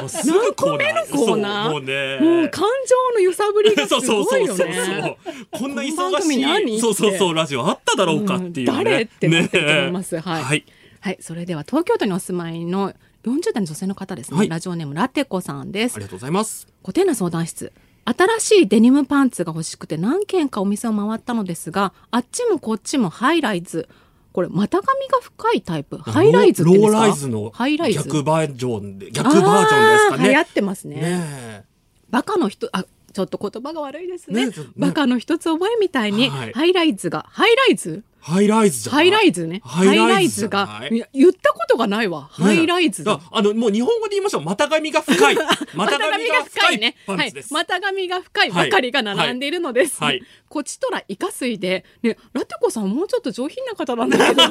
[0.00, 1.10] もうすぐコーナー。
[1.12, 1.70] コーナー？
[1.70, 2.16] そうもうね。
[2.18, 5.16] 当もう感情の揺さぶりがす そうそうごいよそうそうね
[5.52, 8.76] こんなこの番忙しい、そうそうそう、ラジオあっただろうかっていうね。
[8.76, 10.64] うん誰ってなってると思いますはいはい。
[10.98, 12.92] はいそれでは東京都にお住まいの
[13.24, 14.48] 40代の女性の方ですね、はい。
[14.48, 15.96] ラジオネームラテコさんです。
[15.96, 16.66] ありがとうございます。
[16.82, 17.72] ご丁寧な相談室。
[18.04, 23.88] 新しいデニムパンツが欲しくて何軒かお店を回ったのですがあっちもこっちもハイライズ。
[24.32, 25.98] これ股上が深いタイプ。
[25.98, 28.02] ハイライズローライズのハイライズ。
[28.02, 30.28] 逆バージョンで、逆バージョンですかね。
[30.30, 30.96] 流行ってますね。
[30.96, 31.64] ね
[32.10, 34.46] バカの人あちょっと言葉が悪いですね。
[34.46, 34.52] ね。
[34.76, 36.52] バカの一つ覚えみたいに、はい。
[36.52, 38.02] ハイライズがハイライズ？
[38.22, 40.80] ハイライズじゃハイライズねハイライズが
[41.12, 44.42] 言ったことがないわ、ハイライズだあの、もう日本語で言いましょう。
[44.46, 45.34] 股上が深い。
[45.34, 46.94] 股股上が深いね。
[47.06, 47.32] はい。
[47.50, 50.00] 股上が深いばかりが並んでいるのです。
[50.00, 54.42] はいはいこちとらイカ水で、ね、ラテコさんもうちょっと上品な方なんだけど、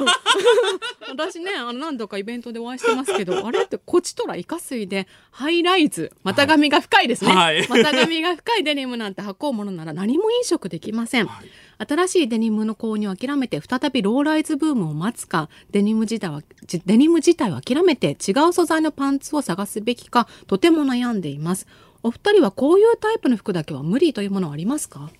[1.10, 7.32] 私ね、あの何度かイベントでお会いしてますけど、あれってこちとらイカ水で、ハイライズ、股上が深いですね。
[7.32, 11.26] はい股上が深いデニムなんて運ぶものなら何も飲食できません。
[11.26, 11.46] はい
[11.78, 16.42] 新しいデニムの購入を諦めて再びローライズブームを待つかデニム自体は
[16.86, 21.66] デニム自体を諦めて違う素材のパンツを探すべきかとても悩んでいます。
[22.04, 25.10] お二人はこういうタイプの服だけは無理というものはありますか？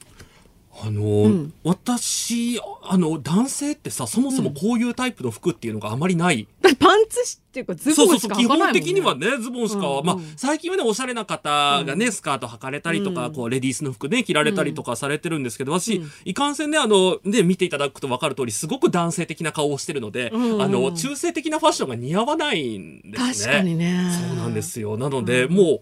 [0.80, 1.52] あの、ん。
[1.64, 9.98] 私あの男性ってさそもそもこういうタイプの服っていうのがあまりない、だってパンツっていうかズボンしか履かないもん、ね、的にはねズボンしか、うん。
[9.98, 13.35] うんまあ最近はねおしゃれな方がね、スカート履かれたりとか、うん。
[13.35, 16.11] こうレディースの服ね着られたりとかされてるんですけど私、うん。
[16.24, 23.52] いかんせんねあのね見ていただくと分かる通りすごく男性的な顔をしてるので、うんうんあの中性的なファッションが似合わないんですね。
[23.52, 24.11] 確かにね。
[24.28, 24.96] そうなんですよ。
[24.96, 25.80] なので、もう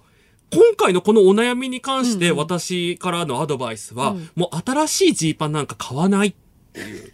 [0.53, 2.39] 今回のこのお悩みに関してうんうん。
[2.39, 4.31] 私からのアドバイスは、うん。
[4.35, 6.35] もう新しいジーパンなんか買わない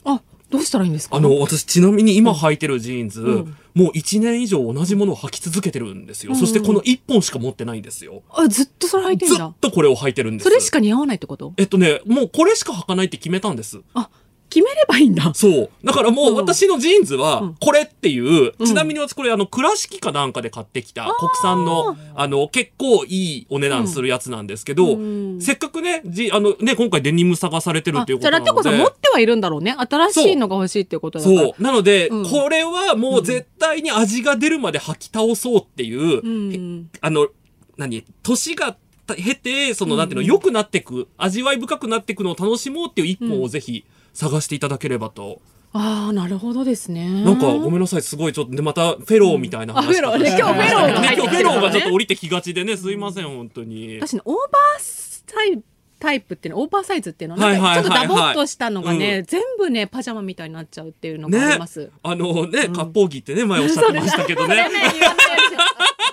[0.05, 1.17] あどうしたらいいんですか？
[1.17, 3.57] あの、私、ちなみに今履いてるジーンズ、うん。
[3.75, 6.33] もう1年以上同じものを履き続けてるんですよ。
[6.33, 6.39] うん。
[6.39, 8.23] そしてこの1本しか持ってないんですよ。
[8.31, 10.49] あずっとそれ履いてんずだっとこれを履いてるんです。
[10.49, 11.53] それしか似合わないってこと？
[11.57, 13.81] えっとね、もうこれしか履かないって決めたんです。
[13.93, 14.09] あ
[14.49, 15.33] 決めればいいんだ。
[15.35, 15.71] そう。
[15.85, 16.37] だからもううん。
[16.37, 17.21] 私のジーンズうん。
[17.21, 18.67] は、これっていう、うん。
[18.67, 25.41] ちなみに私これあの、倉敷かなんかで買ってきた国産の、あの、結構いいお値段するやつなんですけど、うん。
[25.41, 28.71] せっかくね、じあのね、今回デニム探されてるっていうこじゃあラテとなので。
[28.71, 29.75] コさん持ってはいるんだろうね。
[29.79, 31.39] 新しいのが欲しいっていうことだから。
[31.39, 31.63] そう。
[31.63, 32.25] なので、うん。
[32.29, 36.91] これはもう絶対に味が出るまで吐き倒そうっていう、うん。
[37.01, 37.29] あの、
[37.77, 40.27] 何、年が経て、その、なんていうの、うん。
[40.27, 43.85] 良くなってく、味わい深くなっていくのを楽しもうっていう一本をぜひ
[44.17, 45.41] 探していただければと。
[45.73, 47.23] ああなるほどですね。
[47.23, 50.37] なんか、ごめんなさい、すごいちょっと、で、また、フェローみたいな話し方あフェロー。
[50.37, 50.37] ね。
[50.39, 53.99] 今日フェローが入って今日フェローがちょっと降りてきがちでね、すいません、本当に。
[54.01, 55.63] 私ねオーバーサイ
[55.99, 64.57] タイプっていうのオーバーサイズっていうのはちょっとダボっとしたのがね、う全部ねパジャマみたいになっちゃうっていうのがあります、あのね、割烹着ってね、前おっしゃってましたけどね。
[64.57, 64.63] ね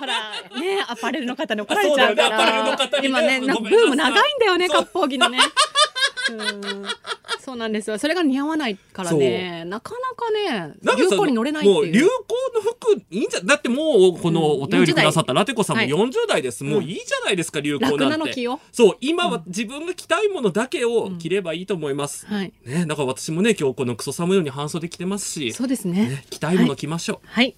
[0.06, 2.76] らねアパレルの方に怒られちゃうから。
[2.76, 5.38] ね今ねブーム長いんだよね割烹着のね。
[5.38, 5.44] うん
[7.40, 7.98] そうなんですよ。
[7.98, 9.64] それが似合わないからね。
[9.66, 11.74] なかなかねかさ流行に乗れないっていう。
[11.74, 12.08] もう流行
[12.54, 15.90] の服いいんじゃだってもうこのお便りくださったラテコさんもはい。
[15.90, 18.34] 40代です、もういいじゃないですか流行なんて。
[18.72, 22.52] そう今は自分が着たいものだけを着ればいいと思います、はい。
[22.64, 25.52] ねだから私もね今日このクソ寒いように半袖着てますし。
[25.52, 26.08] そうですね。
[26.08, 27.54] ね着たいもの着ましょう、はい。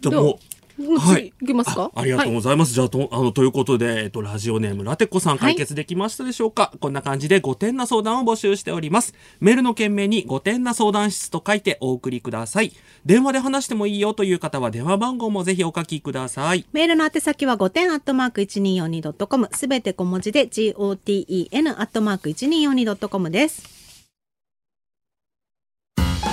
[0.00, 0.38] じゃあもうもう？
[0.86, 1.90] はい次いきますか？
[1.94, 2.72] あありがとうございます。
[2.72, 9.14] じゃあと、あの、ということで、えっと、ラジオネーム、ラテコさん解決できましたでしょうか、こんな感じで5点な相談を募集しております。
[9.40, 12.72] メールの件名に5点な相談室と書いてお送りください。
[13.04, 16.64] 電話で話してもいいよという方は電話番号もぜひお書きください。
[16.72, 23.82] メールの宛先は5点アットマーク 1242.com すべて小文字で GOTEN アットマーク 1242.com です。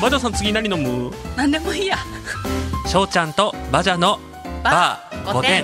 [0.02, 1.12] バジャさん次何飲む？
[1.36, 1.98] なんでもいいや
[2.88, 4.20] 翔ちゃんとバジャの
[4.64, 5.64] バー5点。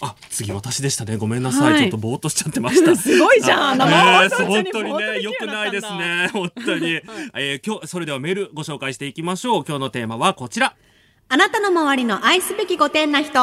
[0.00, 1.16] あ、次私でしたね。
[1.16, 1.72] ごめんなさい。
[1.72, 2.94] はいちょっとぼーっとしちゃってました。
[2.96, 3.78] すごいじゃん。
[3.78, 5.86] 生放送中本に当にね、良くないです。
[5.94, 6.28] ね。
[6.32, 7.00] 本当に。
[7.34, 9.64] えー今日、それではメールご紹介していきましょう。
[9.66, 10.74] 今日のテーマはこちら。
[11.28, 13.40] あなたの周りの愛すべき5点な人。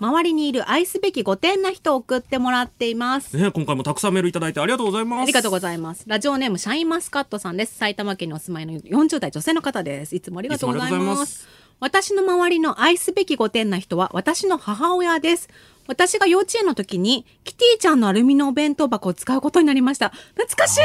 [0.00, 3.36] 周りにいる愛すべき5点な人を送ってもらっています。
[3.36, 5.22] ね、今回もたくさんメールいただいてありがとうございます。
[5.22, 6.04] ありがとうございます。
[6.06, 7.76] ラジオネームシャインマスカットさんです。
[7.78, 10.16] 埼玉県にお住まいの40代女性の方です。
[10.16, 11.24] いつもありがとうございま。
[11.24, 15.48] す私の周りの愛すべき5点な人は私の母親です。
[15.86, 20.10] 私が幼稚園の時にキティちゃんのアルミのお弁当箱を使うことになりました。
[20.34, 20.80] 懐かしい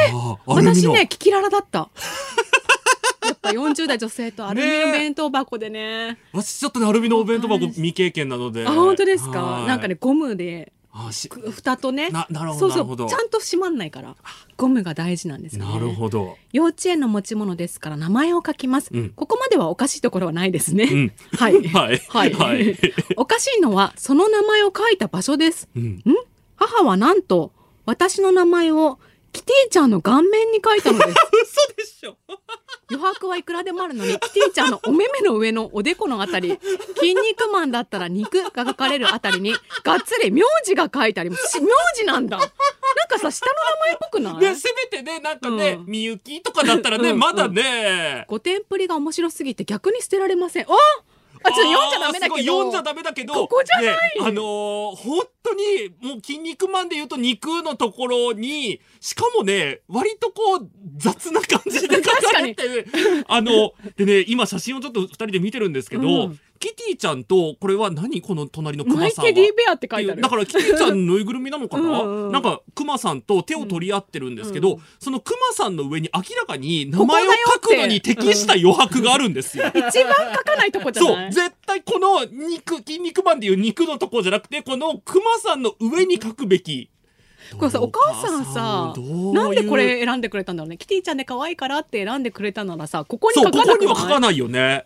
[0.45, 1.89] 私ね、キキララだった。
[3.25, 6.17] やっぱ40代女性とアルミの弁当箱でね。
[6.33, 8.65] 私ちょっとね、アルミのお弁当箱未経験なので。
[8.67, 9.41] あ、本当ですか？
[9.43, 12.09] はいなんかね、ゴムで、蓋とね。
[12.09, 13.09] ななるほどそうそう。
[13.09, 14.15] ちゃんと閉まんないから。
[14.57, 15.73] ゴムが大事なんですよね。
[15.73, 16.37] なるほど。
[16.51, 22.77] 幼稚園の持ち物ですから名前を書きます、うんここまではおかしいところはないですね、うんはいはい はい、はい
[23.17, 25.83] おかしいのはその名前を書いた場所ですうん。
[25.83, 26.03] ん？
[26.55, 27.51] 母はなんと
[27.85, 28.99] 私の名前を
[29.31, 31.09] キティちゃんの顔面に書いたのです。
[31.43, 32.17] 嘘でしょ。
[32.91, 36.57] 余白はいくらでもあるのにキティちゃんのお目目の上のおでこのあたり
[36.97, 41.51] 筋肉マンだったら肉が書かれるあたりにがっつり名字が書いてあります。
[41.51, 42.37] し 名字なんだ。
[42.39, 42.49] なん
[43.07, 44.53] かさ下の名前っぽくない？
[44.53, 45.85] ね、せめてね、なんかねう、ん。
[45.85, 48.25] みゆきとかだったらね、うんまだね。
[48.27, 50.63] 五点プリが面白すぎて逆に捨てられません。
[50.63, 50.67] あ
[51.43, 53.33] あちょっと読んじゃダメだけど読んじゃダメだけど。
[53.33, 62.87] ここじゃないねあのー本当に、もう筋肉マンで言うと肉のところに、しかもね、割とこう、雑な感じで書かれてる。
[63.27, 69.13] あの、でね、今写真をちょっと二人で見てるんですけど、うんキティちゃんと、これは何この隣のクマさんは？
[69.23, 79.67] マイケリーベアって書いてあるだからキティちゃんのぬいぐるみなのかなうんうんなんかクマさんと手を取り合ってるんですけど、うんそのクマさんの上に明らかに名前を書くのに適した余白があるんですよ。
[79.73, 81.29] 一番書かないとこじゃそない？
[81.29, 86.89] う絶対この肉筋肉マンでいう肉のとこじゃなくてこのクマさんの上に書くべき。
[87.57, 88.93] これさお母さんさ
[89.33, 90.77] なんでこれ選んでくれたんだろうね？
[90.77, 93.87] キティちゃんで可愛いからって選んでくれたならさここにそうこ書かなくない？
[93.87, 94.83] こには書かないよね。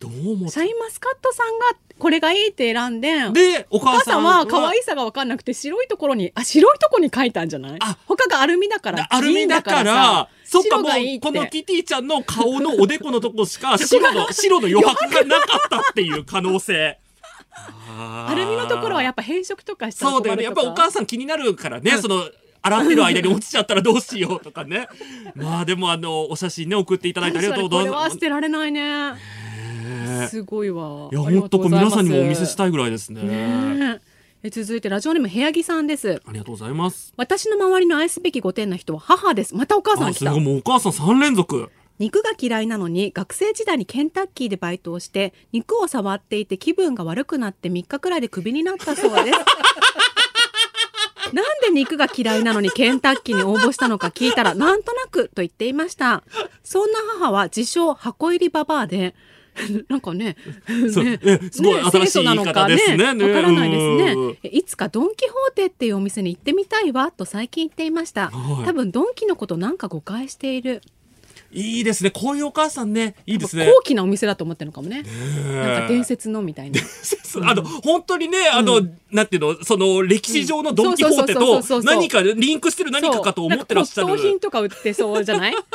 [0.00, 1.66] どう思っシャインマスカットさんが
[1.98, 7.78] これがいいって選んででおお母さんはは可愛さが分かんなくて白いところにあ白いところに書いたんじゃない？
[7.80, 7.98] あ。
[8.06, 16.98] 他がアルミだからアルミだからさそっかもうこのキティちゃんの顔のおでこのとこしか 白の白の余白がなかったっていう可能性。
[17.98, 20.44] アルミのところはやっっぱ変色とかしたらそうだよね。
[20.44, 22.24] やっぱお母さん気になるからね、その
[22.62, 24.88] 洗ってる間に落ちちゃったらどうしようとかね。
[25.34, 27.92] まあでもあのお写真ね送っていただいてありがとうございます。
[27.92, 29.14] これは捨てられないね
[30.00, 30.28] ね。
[30.28, 31.08] すごいわ。
[31.10, 33.22] いや本当これ皆さんにもお見せしたいいぐらいですね。
[33.22, 34.10] ねえ。
[34.42, 36.22] え続いてラジオネーム部屋着さんです。
[36.24, 37.12] ありがとうございます。
[37.18, 39.54] 私の周りの愛すべき5点な人は母です。
[39.54, 40.32] またお母さん来た。
[40.32, 41.70] もうお母さん三連続。
[41.98, 49.38] 肉が嫌いなのに学生時代にケンタッキーでバイトをして肉を触っていて気分が悪くなって3日くらいでクビになったそうです。
[51.34, 56.22] なんで肉が嫌いなのにケンタッキーに応募したのか聞いたらなんとなくと言っていました。
[56.64, 59.14] そんな母は自称箱入りババアで
[59.88, 60.36] なんかね
[60.68, 63.14] ねえすごい新しい清楚なのか言い方ですね。
[63.14, 64.28] ねわからないですうん。
[64.28, 68.64] ねいつかドン・キホーテっていうお店に行ってみたいわと最近言っていました、はい。
[68.64, 70.82] 多分ドンキのことなんか誤解している
[71.52, 72.10] いいですね。
[72.10, 73.66] こういうお母さんねいいですね。
[73.66, 75.02] 高貴なお店だと思ってるのかもね。
[75.02, 76.80] なんか伝説のみたいな。
[77.42, 84.16] あの本当にねあの、なんていうのその歴史上のドン・キホーテと何かリンクしてる何かかと思ってらっしゃるそう。
[84.16, 85.54] なんか骨董品とか売ってそうじゃない？
[85.54, 85.66] 確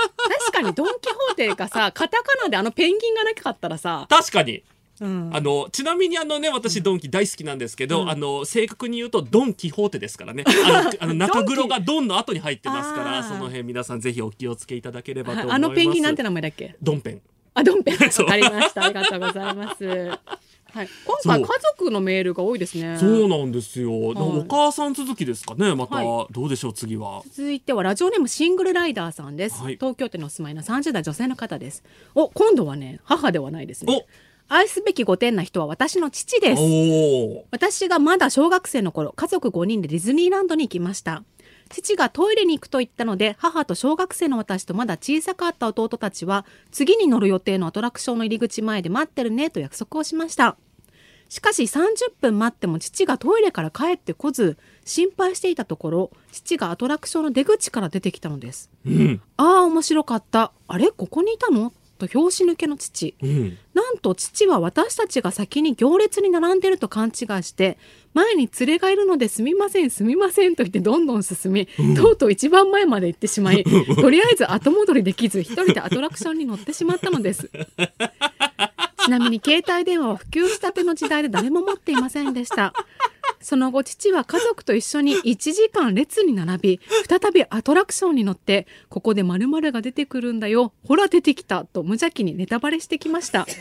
[0.51, 4.63] かにドン・キホーテがさカタカナであのペンギンがなかったらさ、確かに
[4.99, 5.29] うん。
[5.34, 8.10] あのちなみにあのね私ドンキ大好きなんですけど、うん。
[8.10, 10.43] あの正確に言うとドン・キホーテですからね。
[10.47, 15.55] あの あの中黒がドンの後に入ってますからその辺皆さんぜひお気をつけいただければと思います。
[15.55, 16.75] あのペンギンなんて名前だっけ？
[16.81, 17.21] ドンペン。
[17.53, 17.97] あドンペン。
[18.23, 18.84] わかりました。
[18.84, 19.86] ありがとうございます。
[20.75, 22.97] はい、今回家族のメールが多いですね。
[22.99, 27.21] そうなんですよ、お母さん続きですかねまた、はどうでしょう次は。
[27.31, 34.05] 続いてはラジオネームシングルライダーさんです、はい東京都にお住まいの30代女性の方ですお今度はね母ではないですねお
[34.47, 36.62] 愛すべき5点な人は私の父です。
[37.51, 41.23] 私がまだ小学生の頃家族5人でディズニーランドに行きました。
[41.69, 50.58] 父がトイレに行くと言ったので母と小学生の私とまだ小さかった弟たちは次に乗る予定のアトラクションの入り口前で待ってるねと約束をしました。
[51.27, 51.88] しかし30
[52.21, 58.69] 分待っても父がトイレから帰ってこず心配していたところ父がアトラクションの出口から出てきたのです。
[58.86, 59.21] うん。
[59.38, 60.51] ああ面白かった。
[60.67, 61.73] あれここにいたの？
[61.97, 63.15] と拍子抜けの父。
[63.21, 63.58] うん。
[63.73, 67.77] なんと父は私たちが先に行列に並んでると勘違いして
[68.13, 77.49] 前に連れがいるのですみませんすみませんと言ってどんどん進み、とうとう一番前まで行ってしまいとりあえず後戻りできず一人でアトラクションに乗ってしまったのです。
[79.05, 82.73] ちなみに携帯電話は普及したての時代で誰も持っていませんでした
[83.45, 93.45] その後父は家族と一緒に1時間列に並び再びアトラクションに乗ってここで〇〇が出てくるんだよほら出てきたと無邪気にネタバレしてきました。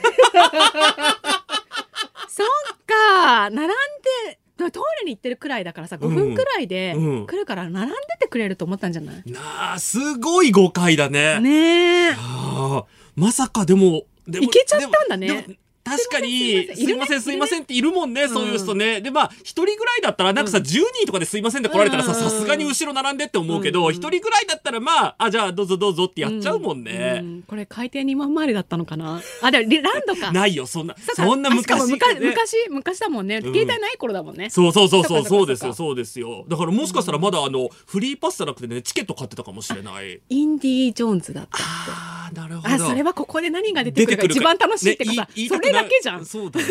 [2.29, 2.47] そっ
[2.87, 7.27] か並んでトイレに行ってるくらいだからさ5分くらいでうん。
[7.27, 11.40] 来るから並んでてくれると思ったんじゃない、なあすごい誤解だね。
[11.40, 12.16] ねえ。
[13.16, 18.29] まさかでもいけちゃったんだね確かにすいませんすいませんっているもんね、ん。
[18.29, 19.01] そういう人ね。
[19.01, 22.16] でまあ一人ぐらいだったらなんかさ、10人とかですいませんって来られたらさうん。
[22.16, 23.92] さすがに後ろ並んでって思うけどうん。
[23.92, 27.42] 一、人ぐらいだったらまああじゃあどうぞどうぞってやっちゃうもんね、うん。
[27.42, 29.20] これ海底2万回りだったのかな？
[29.42, 30.33] あでもリランドか。
[30.33, 34.51] ないよそんなそんな昔昔昔昔だもんね、携帯ない頃だもんね。
[34.51, 36.44] そうそうそうそうそうですよそうですよ。
[36.49, 40.20] だからもしかしたらまだあのフリーパスじゃなくてねチケット買ってたかもしれない。
[40.29, 42.75] インディ・ジョーンズだったあーなるほど。
[42.75, 46.25] あそれはここで何が出てくるか一番楽しいってかさ、そだけじゃん。
[46.25, 46.67] そうだね。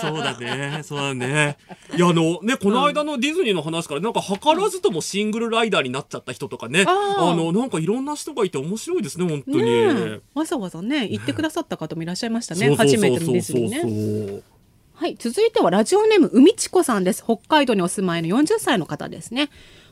[0.00, 0.80] そうだね。
[0.82, 1.58] そうだね。
[1.96, 7.30] いやあのねこの間のディズニーの話からなんか図らずともシングルライダーになっちゃった人とかね、あー。
[7.32, 14.42] あのなんかいろんな人がいて面白いですね本当に、ねえわざわざね言ってくださった方もいらっしゃいましたねそうそうそう初めてのディズニーね。
[14.94, 17.24] はい続いてはラジオネーム海ちこさんです。
[17.24, 19.50] 北海道にお住まいの40歳の方ですね。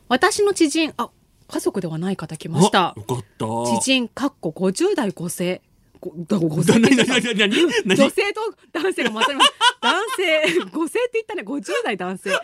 [0.08, 1.10] 私の知人あ
[1.48, 2.94] 家族ではない方来ました。
[2.96, 3.46] あよかった。
[3.80, 5.71] 知人かっこ50代5世ご
[6.16, 7.66] だ5世なってにな言ったになになに？
[7.86, 8.00] なに？
[8.00, 8.40] 女性と
[8.72, 9.52] 男性が混ざります。
[9.80, 11.42] 男性5世って言ったね。
[11.42, 12.30] 50代男性。
[12.30, 12.36] 50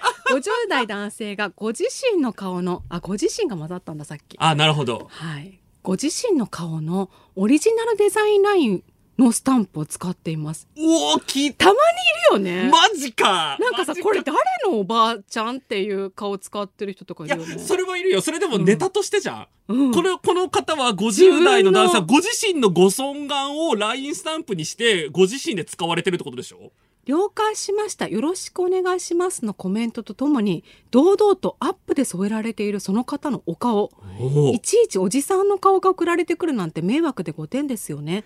[0.68, 4.36] 代男性がご自身の顔のあご自身が混ざったんださっき。
[4.38, 5.08] あなるほど。
[5.10, 5.58] はい。
[5.82, 8.84] ご自身の顔のオリジナルデザインライン
[9.18, 10.68] のスタンプを使っています。
[10.78, 11.66] おおきた。
[11.66, 13.58] まにいるよね、マジか。
[13.60, 17.58] なんかさこれ誰のおばあちゃんっていう顔使ってる人とかいいやるよね。
[17.58, 18.20] それはいるよ。
[18.20, 19.92] それでもネタとしてじゃん、うん。
[19.92, 26.70] これこの方は50代の男性ご自身のご尊顔を LINE スタンプにしてご自身で使われてるってことでしょ？
[27.08, 28.06] 了解しました。
[28.06, 33.90] よろしくお願いしますのコメントとともに堂々とアップで添えられているその方のお顔。
[34.20, 38.24] おいちいちおじさんの顔が送られてくるなんて迷惑で5点ですよね。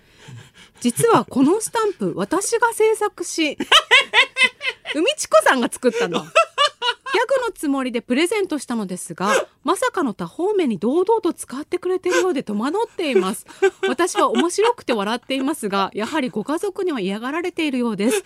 [0.81, 3.57] 実はこのスタンプ私が制作し
[4.93, 6.25] 海地子さんが作ったの
[7.45, 9.31] のつもりでプレゼントしたのですが
[9.63, 13.45] まさかの多方面に堂々と使ってくれているようで戸惑っています。
[13.87, 18.23] 私は面白くて笑っていますがやはりご家族には嫌がられているようです。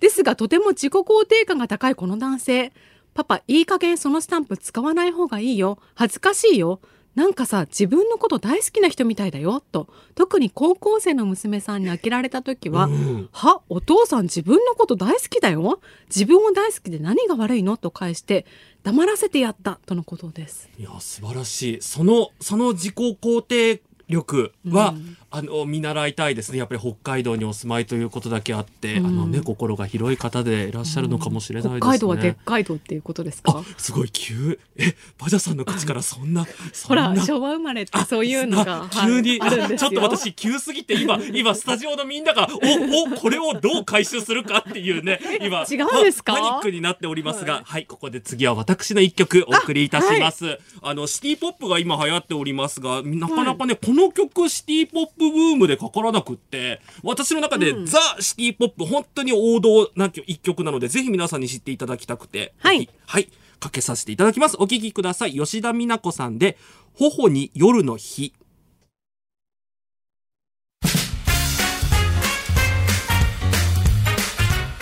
[0.00, 2.72] ですがとても自己肯定感が高いこの男性
[3.14, 5.78] パパいい加減そのスタンプ使わない方がいいよ。
[5.94, 6.80] 恥ずかしいよ
[7.14, 9.88] なんかさ自分のこと大好きな人みたいだよと。
[10.14, 13.28] 特に高校生の娘さんに呆られた時は、うん。
[13.32, 15.80] はお父さん自分のこと大好きだよ。
[16.06, 18.46] 自分を大好きで何が悪いのと返して
[18.84, 20.68] 黙らせてやったとのことです。
[20.78, 21.82] いや素晴らしい。
[21.82, 24.94] そのその自己肯定力は、
[25.30, 26.58] あの見習いたいですね。
[26.58, 29.06] やっぱり北海道にお住まいということだけあって、うん。
[29.06, 33.58] あのね心が広い方でいらっしゃるのかもしれないですね、北海道はでっかい道っていうことですか？
[33.58, 34.58] あすごい急。
[34.76, 37.14] えバジャさんの口からそんなそほんな。
[37.14, 46.34] ら昭和生まれってそういうのがあ急に、はいちょっと私急すぎて今今スタジオのみんながおおこれをどう回収するかっていうね今違うんですか？
[46.34, 50.58] パパニックになっておりますがはい、ここで次は私の一曲お送りいたします。
[50.80, 62.88] あ,、のシティポップが今流行っておりますがなかなかね、この曲シティポップブームでかからなくって私の中で、ザ・シティポップ本当に王道な一曲なのでぜひ皆さんに知っていただきたくてはい。
[63.06, 63.28] はい。
[63.60, 64.56] かけさせていただきます。
[64.58, 65.32] お聴きください。
[65.32, 66.56] 吉田美奈子さんで
[66.94, 68.32] 頬に夜の日。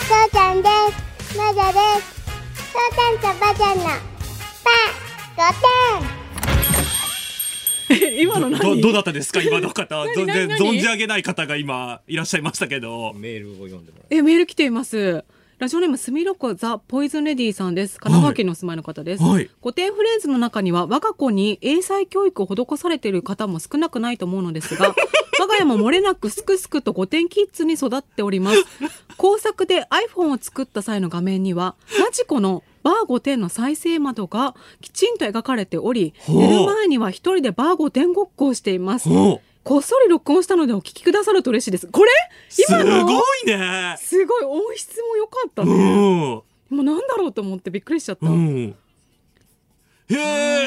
[0.07, 0.69] そうちゃんで
[1.27, 1.37] す。
[1.37, 2.17] まだです。
[2.71, 3.83] そうちゃんとばちゃんの。
[4.63, 5.53] パ5
[6.21, 6.26] 点。
[8.19, 9.41] 今のど何どうだったですか？
[9.41, 9.95] 今の方。
[10.05, 10.15] 何？
[10.15, 10.59] 全然何？
[10.59, 10.77] 何？
[10.77, 13.13] 存じ上げない方が今いらっしゃいましたけど。
[13.15, 15.23] メールを読んでもらえメール来ています。
[15.59, 17.99] ラジオネームすみろこザ・ポイズンレディさんです。
[17.99, 19.49] 神奈川県にお住まいの方です、はい。
[19.59, 24.93] 古典フレーズの中には我が子に英才教育を施されている方も少なくないと思うのですが
[25.39, 28.63] 我が家も漏れなくすくすくと古典キッズに育っております。
[29.17, 39.09] 工作で iPhone を作った際の画面にはマジコのバー5点の再生窓がきちんと描かれており寝る前には一人でバー5点ごっこをしています。
[39.09, 41.87] おこっそり録音したのでお聞きくださると嬉しいです。
[41.87, 42.11] これ？
[42.47, 43.05] す今の？
[43.05, 43.97] ごいね。
[43.99, 45.75] すごい音質も良かったうね、ん。
[45.75, 48.73] もうなんだろうと思ってびっくりしちゃった、うん。
[50.09, 50.15] へ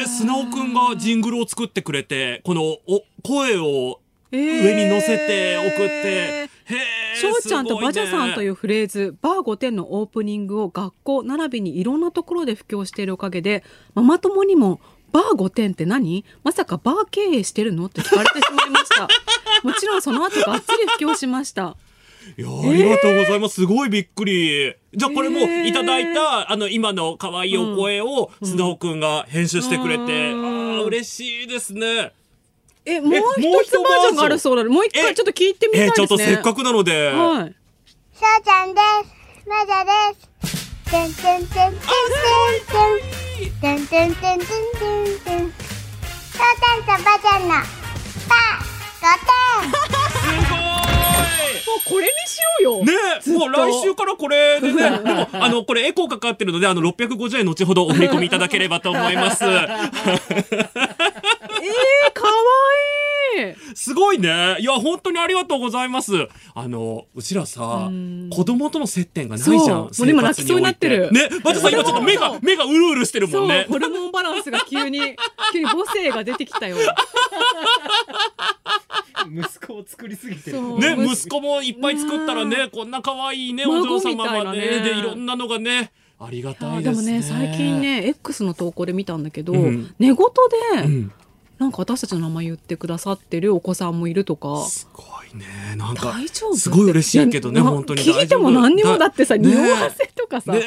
[0.03, 2.81] え砂尾くんがジングルを作ってくれてこのお
[3.23, 4.01] 声を
[4.31, 5.85] 上上に乗せて送って。
[5.87, 13.65] へえ翔ちゃんとバジャさんといううフレーズ、バー5点のオープニングを学校並びにいろんなところで布教しているおかげで
[13.95, 14.81] ママ友にも
[15.13, 16.25] バー5点って何？
[16.45, 19.09] まさかバー経営してるのって聞かれてしまいました。
[19.63, 21.77] もちろんその後がっつり布教しました。
[22.37, 24.75] いやありがとうございます、すごいびっくり。
[24.95, 30.77] じゃあこれもいただいた、あの今の可愛いお声を砂尾くんが編集してくれて、うん。
[30.77, 32.13] ああ嬉しいですね
[32.85, 34.71] えもう一つバージョンがあるそうなの？
[34.71, 37.55] もう一え回ちょっと聞いてみたいえですねちょっとせっかくなので、はい
[38.15, 39.49] そうちゃんです。
[39.49, 40.29] まだです。
[40.91, 41.73] てんてんてんてんてん
[42.67, 43.61] てん。
[43.61, 45.51] てんてんてんてんてんてん。
[45.51, 47.55] そうちゃんとばちゃんの
[48.29, 48.35] パ
[49.01, 49.73] 5点。
[50.11, 50.61] すごい
[51.67, 52.93] もうこれにしようよね
[53.39, 59.45] もう来週からこれでね、 でも、あの、これエコーかかってるので、あの、650円後ほどお振り込みいただければと思います。
[63.75, 64.57] すごいね。
[64.61, 66.13] いや、本当にありがとうございます。
[66.55, 69.59] あの、うちらさうん、子供との接点がないじゃん。
[69.59, 73.67] そうもう今泣きそうになってる生活においてね、バジさん今ちょっと目が、目がうるうるしてるもそう、んね。
[73.69, 75.01] ホルモンバランスが急に
[75.53, 76.77] 急に母性が出てきたよ
[79.31, 87.07] 息子を作りすぎてね、息息子もいっぱい作ったらね、こんな可愛いね、お孫嬢様がね、みたいなねで、いろんなのがね、ありがたあいですね。
[87.07, 87.81] でもね最近。
[87.81, 91.13] ね X の投稿で見たんだけど、うん寝言で、うん。
[91.61, 94.65] なんか私たちの名前言ってくださってるお子さんもいるとか。
[94.65, 95.77] すごいね。
[95.77, 96.57] なんか、大丈夫？
[96.57, 99.47] すごい嬉しいけどねや本当に聞いても何にもだってさね。
[99.47, 100.53] 匂わせとかさ。
[100.53, 100.63] ね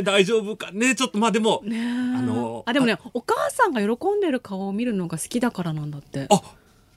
[0.00, 1.80] え、大丈夫かね、ちょっとまあでも、ねえ。
[2.18, 6.26] あのあでもねお母さんが喜んでる顔を見るのが好きだからなんだって。
[6.28, 6.42] あ、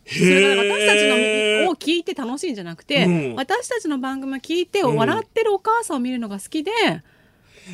[0.05, 3.35] それから私たちのを聞いて楽しいんじゃなくて、うん。
[3.35, 6.71] 私たちの番組を聞いてうん笑ってるお母さんを見るのが好きで、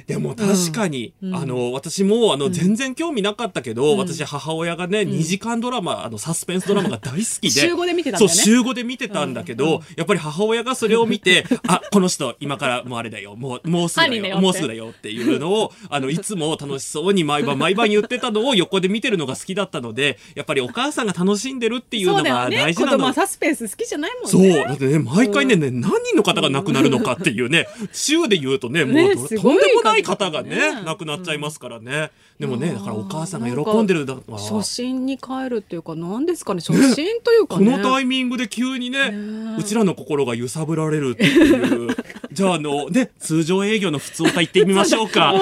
[0.08, 1.36] でも確かに、うん。
[1.36, 3.98] あの、私も、あの、全然興味なかったけど、うん。
[3.98, 7.50] 私母親がね、2時間ドラマ、あの、サスペンスドラマが大好きで。
[7.62, 8.36] 週5で見てたんだよね。
[8.36, 22.98] そう、週5で見てたんだけど、やっぱり母親がそれを見て、 あ、この人、今からもうあれだよ、もう、もうすぐだよ、もうすぐだよっていうのを、あの、いつも楽しそうに毎晩毎晩言ってたのを横で見てるのが好きだったので、やっぱりお母さんが楽しんでるっていうのが大事なの。
[22.98, 24.30] 子供はサスペンス好きじゃないもんね。
[24.30, 24.68] そう。
[24.68, 30.82] だってね、毎回ね、ね何人の方が亡くなるのかっていうね、週で言うとね、もうとんでもない方がね、ね。
[30.84, 32.12] 亡くなっちゃいますからね。
[32.40, 37.78] でもね、うんだからお母さんが喜んでるだわ初心に帰るっていうか何ですかね初心というかこね。
[37.78, 39.56] のタイミングで急にね、ね。
[39.60, 41.96] うちらの心が揺さぶられるっていう。
[42.32, 45.34] じゃあ、あの、ね、通常営業の普通歌行ってみましょうか。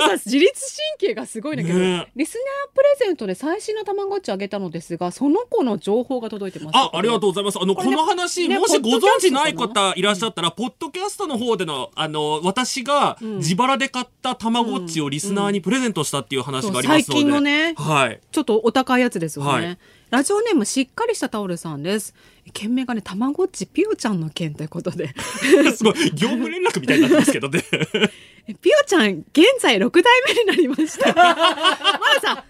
[0.00, 0.52] さ 自律
[0.98, 2.10] 神経がすごいんだけど、ね。
[2.16, 6.76] リスナープレゼントで最新のたまごっちあげたのですがその子の情報が届いてます。
[6.76, 7.58] あ、ありがとうございます。
[7.60, 17.02] あの、こねの話、ねもしご存知ない方いらっしゃったら、ポッドキャストの方での、あの、私が自腹で買ったたまごっちをリスナーにプレゼントしたっていう話がありますので。
[17.04, 18.20] そう最近のねはい。
[18.30, 19.78] ちょっとお高いやつですよね、はい
[20.10, 22.14] ラジオネームしっかりしたタオルさんです。
[22.52, 25.12] 件名がねたまごっちピオちゃんの件ということで。
[25.74, 27.64] すごい、業務連絡みたいになってますけどね。
[28.46, 31.08] えピオちゃん現在6代目になりました。
[31.12, 32.44] まださそんな経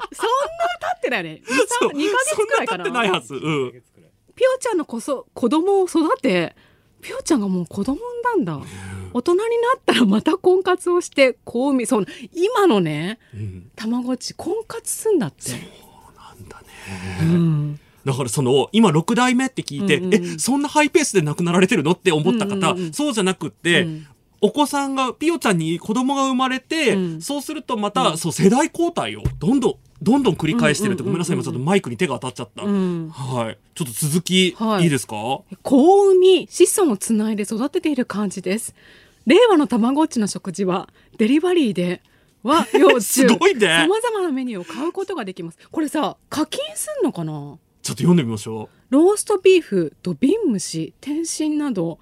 [0.98, 1.42] ってないよね。
[1.46, 1.88] 2, そう。
[1.90, 2.84] 2ヶ月くらいかな。
[2.84, 3.34] 経ってないなはず。
[3.34, 3.82] うん。
[4.34, 6.54] ピオちゃんのこそ子供を育て
[7.00, 8.66] ピオちゃんがもう子供産んだんだ。
[9.14, 9.44] 大人にな
[9.78, 13.70] ったらまた婚活をして子産みその今のねうん。
[13.74, 15.52] たまごっち婚活すんだって
[18.04, 20.14] だからその、今6代目って聞いて、うんうん。
[20.14, 22.92] うんえ、そんなハイペースで亡くなられてるのって思った方、うんうんうん。
[22.92, 24.06] そうじゃなくって、うん。
[24.40, 27.22] お子さんが、ピヨちゃんに子供が生まれて、うん。
[27.22, 31.16] そうするとまた、そう、世代交代をどんどん、どんどん繰り返してるって、うんうんうんうん。
[31.16, 32.62] ごめんなさい、今ちょっとマイクに手が当たっちゃった。
[32.62, 33.08] うん。
[33.10, 33.58] はい。
[33.74, 34.84] ちょっと続き、はい。
[34.84, 35.16] いいですか？
[35.16, 38.74] 子を産み子孫をつないで育てている感じです。
[39.26, 42.02] 令和のたまごっちの食事はデリバリーで
[42.42, 43.66] は幼虫すごいね。
[43.66, 45.58] さまざまなメニューを買うことができます。
[45.70, 47.32] これさ課金すんのかな？
[47.32, 51.98] ちょっと読んでみましょローストビーフと瓶蒸し天津など。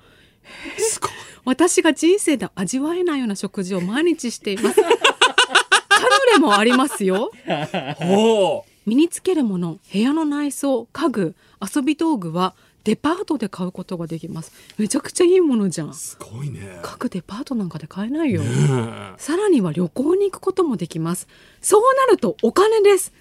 [0.78, 0.80] う。
[0.80, 1.11] すごい。
[1.45, 4.80] 私が人生で味わえないような食事を毎日しています。
[4.82, 4.95] カヌ
[6.32, 7.30] レもありますよ。
[7.97, 8.70] ほう。
[8.87, 11.35] 身につけるもの部屋の内装家具
[11.74, 12.55] 遊び道具は
[12.85, 14.53] デパートで買うことができます。
[14.78, 15.95] めちゃくちゃいいものじゃん。
[15.95, 16.78] すごいね。
[16.82, 21.26] 各デパートなんかで買えないよ、ねさらには旅行に行くこともできます。
[21.61, 23.12] そうなるとお金です。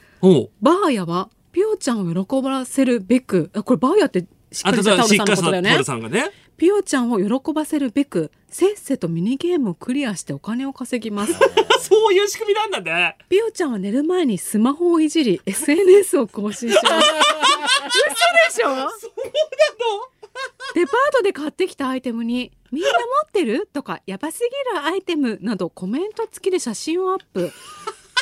[0.62, 5.72] バーヤはピオちゃんを喜ばせるべくあこれバーヤってしっかりしたタオルさんのことだよね。
[6.58, 11.34] ピオちゃんを喜ばせるべくせっせとミニゲームをクリアしてお金を稼ぎます
[11.82, 13.18] そういう仕組みなんだね。
[13.28, 18.90] ピオちゃんは寝る前にスマホをいじり SNS を更新します嘘でしょ？
[20.76, 22.96] デパートで買ってきたアイテムに「みんな持
[23.28, 27.52] ってる?」とか「やばすぎるアイテム」などコメント付きで写真をアップ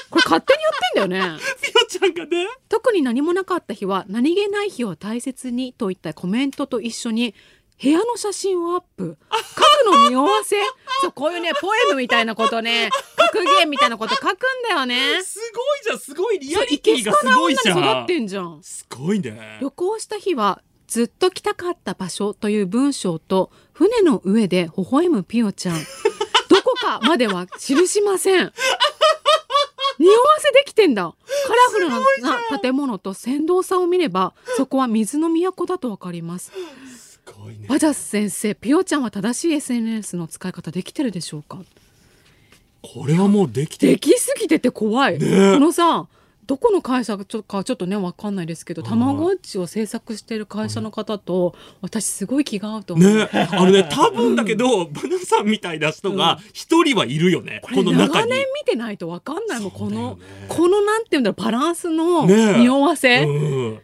[0.10, 2.48] これ勝手にやってんだよねピヨちゃんがね。
[2.68, 7.34] 特に何もなかった日は何気ない日を大切にといったコメントと一緒に
[7.82, 9.18] 部屋の写真をアップ。
[9.32, 10.56] 書くの匂わせ？
[11.02, 12.90] そうこういうねポエムみたいなことね。
[13.18, 14.36] 格言みたいなこと書くん
[14.70, 15.22] だよね。
[15.24, 16.00] すごいじゃん。
[16.00, 17.80] すごいリアリティがすごいじゃん。
[17.80, 18.06] 育っ。
[18.06, 18.60] てんじゃん。
[18.62, 19.58] すごいね。
[19.62, 25.78] 旅行した日はずっと来たかった場所という文章と船の上で微笑むピオちゃん。
[26.50, 28.54] どこかまでは記しません。
[29.98, 31.14] 匂わせできてんだ。
[31.48, 36.52] カラフルな建物と船頭さんを見ればそこは水の都だとわかります
[37.40, 37.68] ね。
[37.68, 41.60] バジャス先生ピオちゃんは正しい SNS の使い方できてるでしょうか？
[42.82, 45.54] これはもうできてできすぎてて怖い、ね。
[45.54, 46.08] このさ
[46.48, 48.90] どこの会社かちょかちょっとねわかんないですけどはい。
[48.90, 57.60] たまごっちを制作している会社の方と私すごい気が合うと思う、ね、あのね、多分だけど、バナさんみたいな人が一人はいるよね。
[57.62, 58.10] ここれの中に。
[58.14, 59.72] 長年見てないとわかんないもん。
[59.72, 60.18] この
[60.50, 63.80] このなんていうんだろうバランスの匂わせ、うん。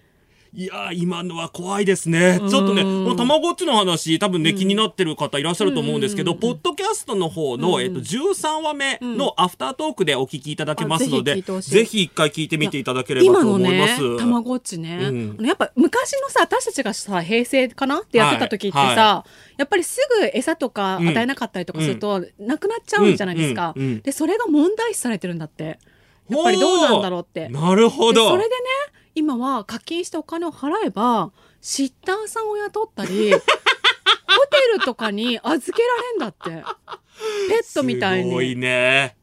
[0.57, 2.39] いやー今のは怖いですね。
[2.41, 2.49] うん。
[2.49, 14.17] ちょっとね、このたまごっちの話、多分ね、気になってる方いらっしゃると思うんですけど、うんポッドキャストの方の、うんえっと、13話目のアフタートークでお聞きいただけますので、ぜひ一回聞いてみていただければと思います。
[14.17, 19.25] たまごっちね、やっぱ昔のさ私たちがさ平成かなってやってた時ってさ、
[19.57, 25.77] やっぱりすぐ餌とか与えなかったりとかすると、なくなっちゃうじゃないですか、でそれが問題視されてるんだって。
[26.29, 27.47] やっぱりどうなんだろうって。
[27.47, 28.21] なるほど。
[28.23, 28.55] でそれでね
[29.17, 33.45] 今は課金してお金を払えばシッターさんを雇ったり ホテ
[34.75, 36.63] ルとかに預けられんだって。
[37.49, 39.15] ペットみたいすごいにね。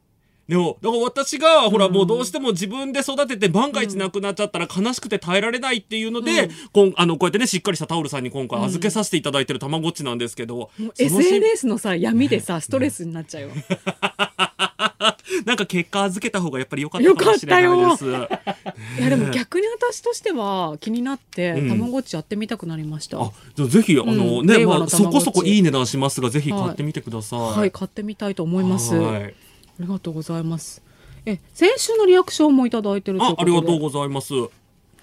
[0.48, 13.50] でも、だから私が、ほら、もうどうしても自分で育てて万が一なくなっちゃったら悲しくて耐えられないっていうので、こんあの、こうやってね、しっかりしたタオルさんに今回預けさせていただいてるたまごっちなんですけど、SNS のさ闇でさストレスになっちゃうよ。
[15.44, 18.06] なんか結果預けた方がやっぱり良かったかもしれないです。
[19.00, 23.20] いやでも逆に私としては気になってうんたまごっちやってみたくなりました。
[23.20, 27.40] あ、じゃあぜひ、あのね、うんまあ、そこそこいい値段しますが、ぜひ買ってみてください。
[27.40, 28.94] はい買ってみたいと思います。
[28.94, 29.34] あはい
[29.80, 30.82] りがとうございます。
[31.26, 33.50] え先週のリアクションもいただいてるというあ、ことで。
[33.50, 34.34] ありがとうございます。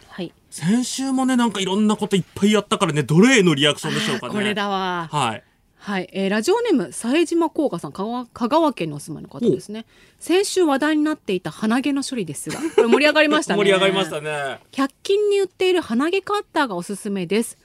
[0.07, 0.31] はい。
[0.49, 4.33] 先週もね、なんかいろんなこといっぱいやったからね、どれへのリアクションでしょうかね。
[4.33, 5.09] これだわ。
[5.11, 5.43] はい。
[5.81, 9.85] はい、えーラジオネーム冴島甲賀さん香川香川県にお住まいの方ですね。
[10.19, 13.57] 先週話題になっていた鼻毛の処理ですがこれ盛り上がりましたね。
[13.63, 14.59] 盛り上がりましたね。
[14.73, 17.57] 100均に売っている鼻毛カッターがおすすめです。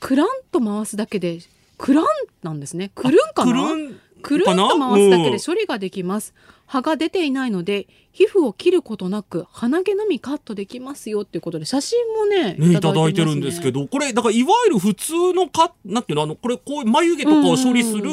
[0.00, 1.38] クランと回すだけで
[1.78, 2.06] クラン
[2.42, 2.90] なんですね。
[2.92, 6.34] くるんかなくるんくるんと回すだけで処理ができます
[6.70, 18.10] 葉が出ていないので皮膚を切ることなく鼻毛のみカットできますよっていうことで写真もねね、いただいてるんですけど、これ、だから、いわゆる普通のか、なんていうの、あの、これ、こう、眉毛とかを処理する、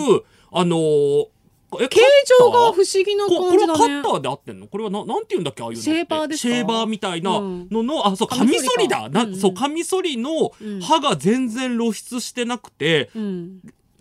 [0.52, 1.28] あのー、
[1.82, 2.00] え形
[2.40, 4.02] 状が不思思議なここれは感じだね。
[4.02, 4.68] カッターで合ってんの？
[4.68, 6.54] これはな、なんていうんだっけああいうシェーバーですか？
[6.54, 7.68] シェーバーみたいなうん。
[7.70, 9.10] のの、あ、そう、カカミソリだ。
[9.10, 9.40] な、うんうん。
[9.40, 10.82] そう、カミソリのうん。
[10.82, 13.60] 刃が全然露出してなくて、うん。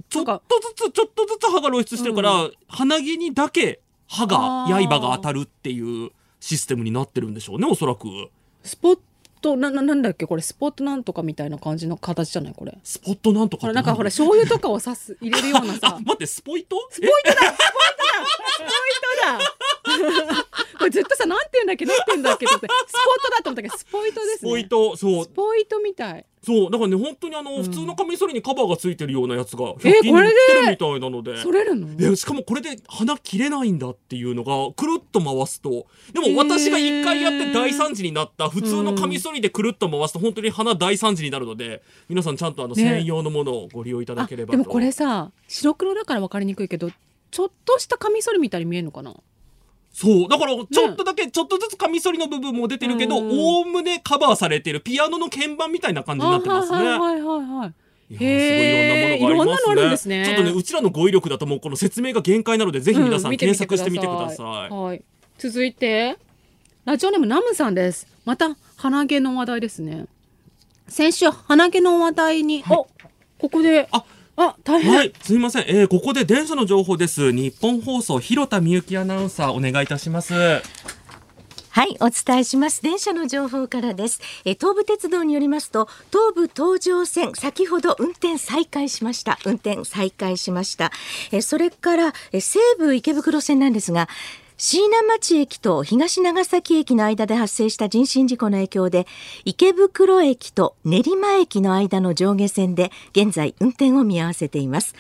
[0.09, 0.40] ちょっと
[0.76, 8.07] ずつ、ちょっとずつ刃が露出してるから、鼻毛にだけ刃が、刃が当たるっていうシステムになってるんでしょうね、おそらく。
[8.62, 8.98] スポッ
[9.40, 10.26] トなななんだっけ？
[10.26, 12.76] これスポットなんとかみたいな感じの形じゃないこれ。
[12.82, 16.76] スポットなんとからなんかほら醤油とかを刺す入れるようなあさ、 待って、スポイト？
[16.90, 17.52] スポイトだ
[20.77, 24.37] これずっとさなんて言うんだっけなんて言うんだっけってスポットだと思ったけどスポイトですね。
[24.37, 25.24] スポイト、そう。
[25.24, 25.29] ス。
[25.29, 26.27] ポイトみたい。
[26.43, 26.70] そう。
[26.70, 30.62] だからね、本当にあの、普通のカミソリにカバーがついてるようなやつが、100え均に売ってこれで？
[30.66, 31.43] るみたいなので。
[31.43, 31.97] それるの？
[31.97, 35.87] でしかもこれで鼻切れないんだっていうのがくるっと回すと。
[36.12, 42.83] でも私が一回やって大惨事になった普通のカミソリでくるっと回すと本当に鼻大惨事になるので皆さんちゃんとあのね。
[42.83, 46.91] 専用のものをご利用いただあければと、でもこれさ白黒だから分かりにくいけど
[47.31, 49.14] ちょっとしたカミソリみたいに見えるのかな？
[49.99, 56.76] そうだからちょっとだけ、ちょっとずつカミソリの部分も出てるけどうんおおむねカバーされてるピアノの鍵盤みたいな感じになってますね。
[56.76, 57.74] あはいはいはいはい
[58.11, 60.18] いすごいいろんなものがありますね。
[60.18, 64.70] ねちょっとね、うちらの語彙力だともうこの説明が限界なので、ぜひ皆さうん見検索してみてください。
[64.70, 65.03] はい。
[65.38, 66.18] 続いて、
[66.84, 68.07] ラジオネームナムさんです。
[68.26, 70.05] また、鼻毛の話題ですね。
[70.88, 72.86] 先週、鼻毛の話題に、お
[73.38, 74.05] ここで、あ
[74.37, 74.95] あ、大変。
[74.95, 75.64] はい、すみません。
[75.66, 77.32] えーここで電車の情報です。
[77.32, 80.34] 日本放送、広田みゆきアナウンサー、お願いいたします。
[80.34, 82.82] はい、お伝えします。
[82.82, 84.20] 電車の情報からです。
[84.45, 89.39] え東武鉄道によりますと、東武東上線、先ほど運転再開しました。
[89.45, 90.91] 運転再開しました。
[91.32, 94.09] えそれから、え西武池袋線なんですが、
[94.59, 99.07] 椎名町駅と東長崎駅の間で発生した人身事故の影響で、
[99.44, 104.94] 池袋駅と練馬駅の間の上下線で現在運転を見合わせています。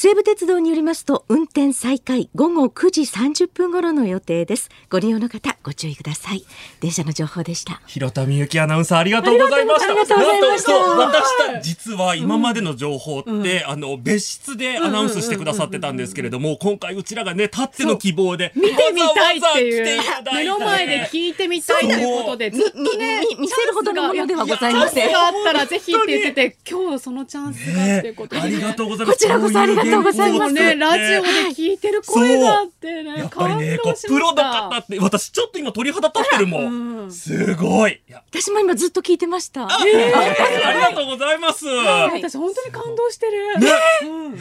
[0.00, 4.68] 西武鉄道によりますと運転再開午後9時30分頃の予定です。
[4.88, 6.44] ご利用の方ご注意ください。
[6.78, 7.82] 電車の情報でした。
[7.88, 9.90] 広田みゆきアナウンサー、ありがとうございました。
[9.90, 10.72] ありがとうございました。
[10.72, 20.00] なんとそう私実は今までの情報って、あの、別室でアナウンスしてくださってたんですけれども、今回うちらがね、たっての希望で、見てみたいっていう。
[20.32, 29.18] 目の前で聞いてみたいということでずっとね見せるほどのものではございチャンスませんがあったらぜひって言ってて今日そのチャンスがっていうことで、ありがとうございます。
[29.18, 30.54] こちらこそありがとうございます。
[30.54, 36.60] ねラジオで聞いてる声があってねやっぱりね、こう、プロの方って、私ちょっと今鳥肌立ってるも
[37.06, 37.12] ん。
[37.12, 38.00] すごい。
[38.30, 39.66] 私も今ずっと聞いてました。
[39.66, 41.66] ありがとうございます。
[41.66, 43.68] 私本当に感動してる、ね。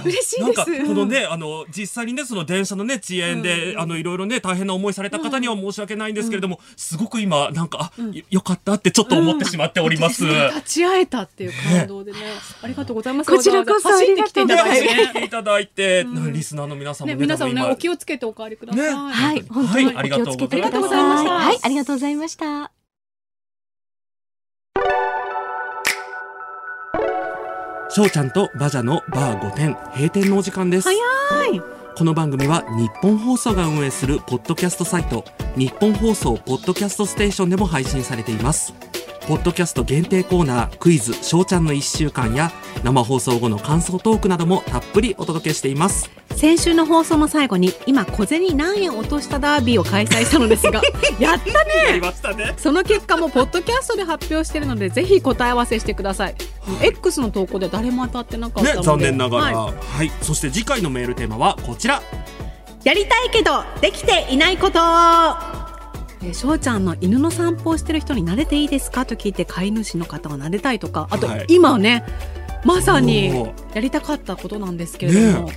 [0.03, 10.25] 嬉しいなんかですこのねあの実際にねその電車のね遅延で、あのいろいろね大変な思いされた方には申し訳ないんですけれども、すごく今なんか、あよよかったってちょっと思ってしまっております。
[10.25, 12.17] 立ち会えたっていう感動でね。
[12.61, 13.31] ありがとうございます。
[13.31, 14.81] こちらこそ走ってきていただい
[15.13, 18.93] てただいて、リスナーの皆さんもねね皆さんもねお気をつけてお帰りください、ね。
[18.93, 19.41] はい。
[19.43, 19.85] 本当に。
[19.85, 19.97] はい。
[19.97, 20.97] ありがとうございました。
[20.97, 22.71] はいありがとうございました。
[27.89, 30.89] 翔ちゃんとバジャのバー5点閉店のお時間です。
[30.89, 31.61] 早い。
[31.97, 35.23] この番組は日本放送が運営するポッドキャストサイト
[35.55, 38.71] 日本放送ポッドキャストステーションでも配信されています
[39.28, 42.49] ポッドキャスト限定コーナークイズ翔ちゃんの1週間や
[42.86, 46.09] 生放送後の感想トークなどもたっぷりお届けしています。
[46.38, 50.82] 先週の放送の最後に今小銭何円落としたダービーを開催したのですが
[51.19, 52.53] やったやりねましたね。
[52.55, 56.36] その結果もポッドキャストで発表しているのでぜひ答え合わせしてください。
[56.82, 59.57] X の投稿で誰も当たってなかったので、ね残念ながら。
[59.57, 62.01] ははいい、そして次回のメールテーマはこちら。
[62.86, 65.66] やりたいけどできていないこと
[66.22, 69.05] えーしょうちゃんの犬の散歩をしてる人に撫でていいですか？
[69.05, 71.45] と聞いて飼い主の方は撫でたいとかあと、はい。
[71.47, 72.03] 今ね
[72.65, 75.53] まさにおやりたかったことなんですけれども、ね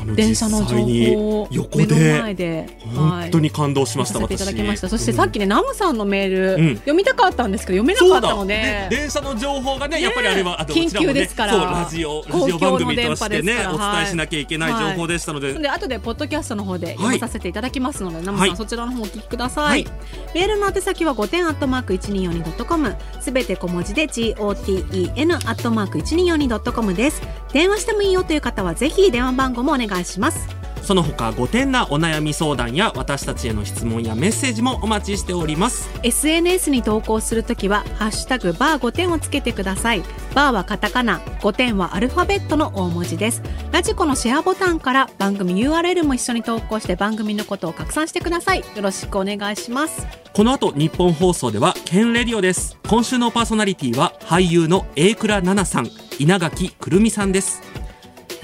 [0.00, 4.88] あの電車の情報を横目ので前で本当に感動しました、させていただきました。
[4.88, 4.90] 私。
[4.90, 6.74] そしてさっきね、ナムさんのメール、うん。
[6.76, 8.86] 読みたかったんですけど読めなかったので。
[8.90, 11.52] 電車の情報がねねやっぱりあれはあと緊急ですから。
[11.52, 19.86] そうラジオラジオ番組としてねお伝えしなきゃいけない情報でしたので、で後でポッドキャストの方で読まさせていただきますので、ナムさん、はいそちらの方お聞きください、はい。
[20.34, 27.22] メールの宛先は5点アットマーク 1242.com すべて小文字で GOTEN アットマーク 1242.com です。
[27.52, 30.64] 電話してもいいよという方はぜひ電話番号もお願いします。
[30.84, 35.88] その他5点なお悩み相談や私たちへの質問やメッセージもお待ちしております。
[36.02, 40.02] SNS に投稿するときは「ハッシュタグバー5点」をつけてください。
[40.34, 43.42] バーはカタカナ5点はアルファベットの大文字です。
[43.72, 48.58] ラジコのシェアボタンから番組 URL も一緒に投稿して番組のことを拡散してください。
[48.58, 50.06] よろしくお願いします。
[50.34, 52.76] この後日本放送ではケンレディオです。
[52.86, 57.62] 今週のパーソナリティは俳優の榮倉奈々さん稲垣くるみさんです。
[57.62, 57.73] と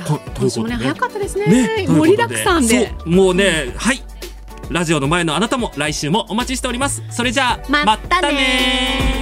[0.07, 1.47] 今週もね早かったですね。
[1.47, 2.89] ね盛りだくさんで。
[2.89, 4.03] そうもうね、はい。
[4.71, 7.03] ラジオの前のあなたも来週もお待ちしております。
[7.11, 9.20] それじゃあまったね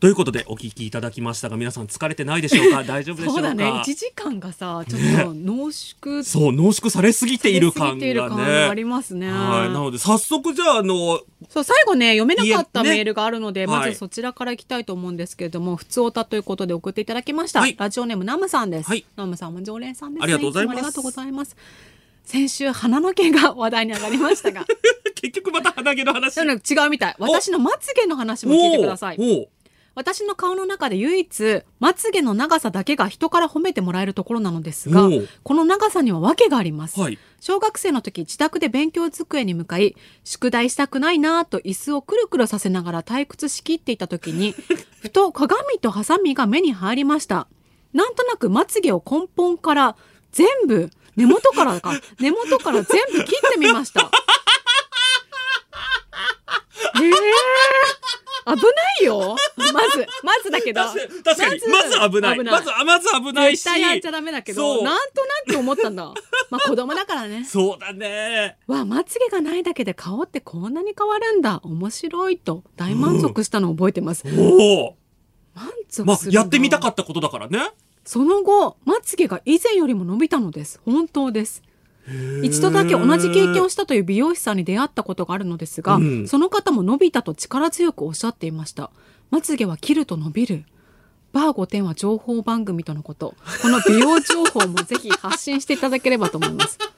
[0.00, 2.84] ということでお聞きいただきましたが皆さん疲れてないでしょうか？
[2.88, 3.40] 大丈夫でしょうか？
[3.40, 3.70] そうだね。
[3.70, 6.24] 1時間がさちょっと濃縮。
[6.24, 9.30] そう濃縮されすぎている感が感があねりますね。
[9.30, 11.20] はい、なので早速じゃああの
[11.50, 17.76] そう最後ね読めなかったメールがあるので、まはいずそちらからいきたいと思うんですけれども、普通おたということで送っていただきました、はい。
[17.78, 19.04] ラジオネームナムさんです、はい。
[19.16, 20.76] ナムさんも常連さんです、ね、ありがとうございます。
[20.76, 21.56] ありがとうございます。
[22.24, 24.64] 先週鼻の毛が話題に上がりましたが。
[25.14, 26.40] 結局また鼻毛の話。
[26.40, 26.46] 違
[26.86, 27.16] うみたい。
[27.18, 29.18] 私のまつげの話も聞いてください
[30.00, 35.28] 私の顔の中で唯一まつげの長さだけが人から褒めてもらえるところなのですがおう。
[35.42, 37.18] この長さには訳があります、はい。
[37.38, 39.94] 小学生の時自宅で勉強机に向かい
[40.24, 44.54] 宿題したくないなぁと椅子をくるくるさせながら退屈しきっていた時に
[45.02, 47.46] ふと鏡とハサミが目に入りました。
[47.92, 49.96] なんとなくまつげを根本から
[50.32, 54.10] 全部根元からか根元から全部切ってみました
[56.96, 58.70] えー、危な
[59.02, 59.36] いよ。
[59.56, 60.82] まずまずだけど。
[60.82, 60.96] 確
[61.36, 62.38] かにまず危ない。
[62.44, 63.62] まずあまず危ないし。
[63.62, 64.78] 絶対やっちゃダメだけそう。
[64.78, 66.12] どなんとなく思ったんだ。
[66.50, 67.44] まあ子供だからね。
[67.44, 68.56] そうだね。
[68.66, 71.60] わまつげがないだけで顔ってこんなに変わるんだ。
[71.64, 72.64] 面白いと。
[72.76, 74.96] 大満足したのを覚えてます、おお
[75.54, 76.40] 満足まあするな。
[76.40, 77.70] やってみたかったことだからね。
[78.04, 80.80] その後まつげが以前よりも伸びたのです。
[80.84, 81.62] 本当です
[82.42, 86.28] 一度だけ同じ経験をしたという美容師さんに出会ったことがあるのですが、うん。
[86.28, 88.90] その方も伸びたと力強くおっしゃっていました。
[89.30, 90.64] まつげは切ると伸びる。
[91.32, 93.34] バー5点は情報番組とのこと。
[93.62, 96.78] この美容情報もぜひ発信していただければと思います。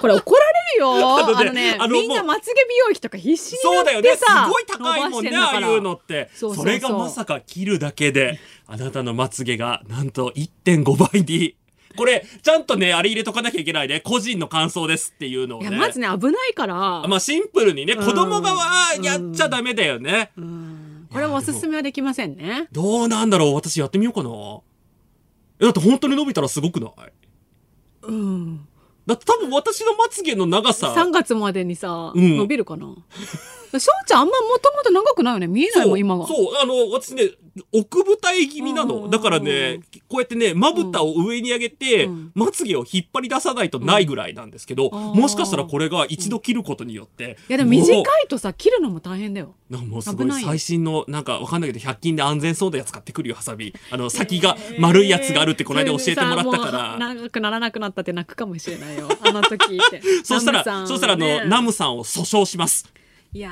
[0.00, 1.18] これ怒られるよ。
[1.18, 4.16] あのねみんなまつげ美容液とか必死にそうだよね。
[4.16, 6.30] すごい高いもんねああいうのって。
[6.34, 11.56] それがまさか切るだけであなたのまつげがなんと1.5倍に
[11.98, 14.00] これちゃんとねあれ入れとかなきゃいけないね。
[14.00, 15.68] 個人の感想ですっていうのをね。
[15.68, 16.74] いやまずね危ないから、
[17.08, 18.06] まあシンプルにねうん。
[18.06, 20.30] 子供側はやっちゃダメだよね。
[20.36, 21.08] うん。
[21.12, 22.68] これもおすすめはできませんね。
[22.70, 24.30] どうなんだろう私やってみようかな。
[25.60, 26.92] えだって本当に伸びたらすごくない？
[28.02, 28.68] うん。
[29.06, 30.94] だって多分私のまつげの長さ。
[30.94, 32.36] 3月までにさ、うん。
[32.36, 32.86] 伸びるかな。
[32.86, 35.46] しょうちゃんあんまもともと長くないよね。
[35.46, 36.26] 見えないもん今が。
[36.26, 37.30] そう、あの、私ね、
[37.72, 39.08] 奥舞台気味なの。
[39.08, 47.36] だからね、こうやってね、まぶたを上に上げて、うんまつげを引っ張り出さないとないぐらいなんですけど、うんもしかしたらこれが一度切ることによって。
[47.48, 53.74] いやでも短いとさ切るのも大変だよもうなんかもうすごい最新の、なんかわかんないけど、100均で安全そうなやつ買ってくるよ、ハサミ。
[53.90, 56.96] あの、先が丸いやつがあるってこの間教えてもらったから。
[56.98, 62.90] 長くならなくなったって泣くかもしれないよあの時って そしたら、そしたらあの、ねナムさんを訴訟します。
[63.30, 63.50] いや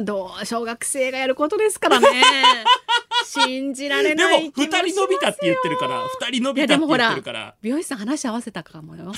[0.00, 2.06] ーどう小学生がやることですからね。
[3.26, 7.54] 信じられでないも、二人伸びたって言ってるから、二人伸びたって言ってでもほらるから。
[7.60, 9.12] 美容師さん話合わせたかもよ。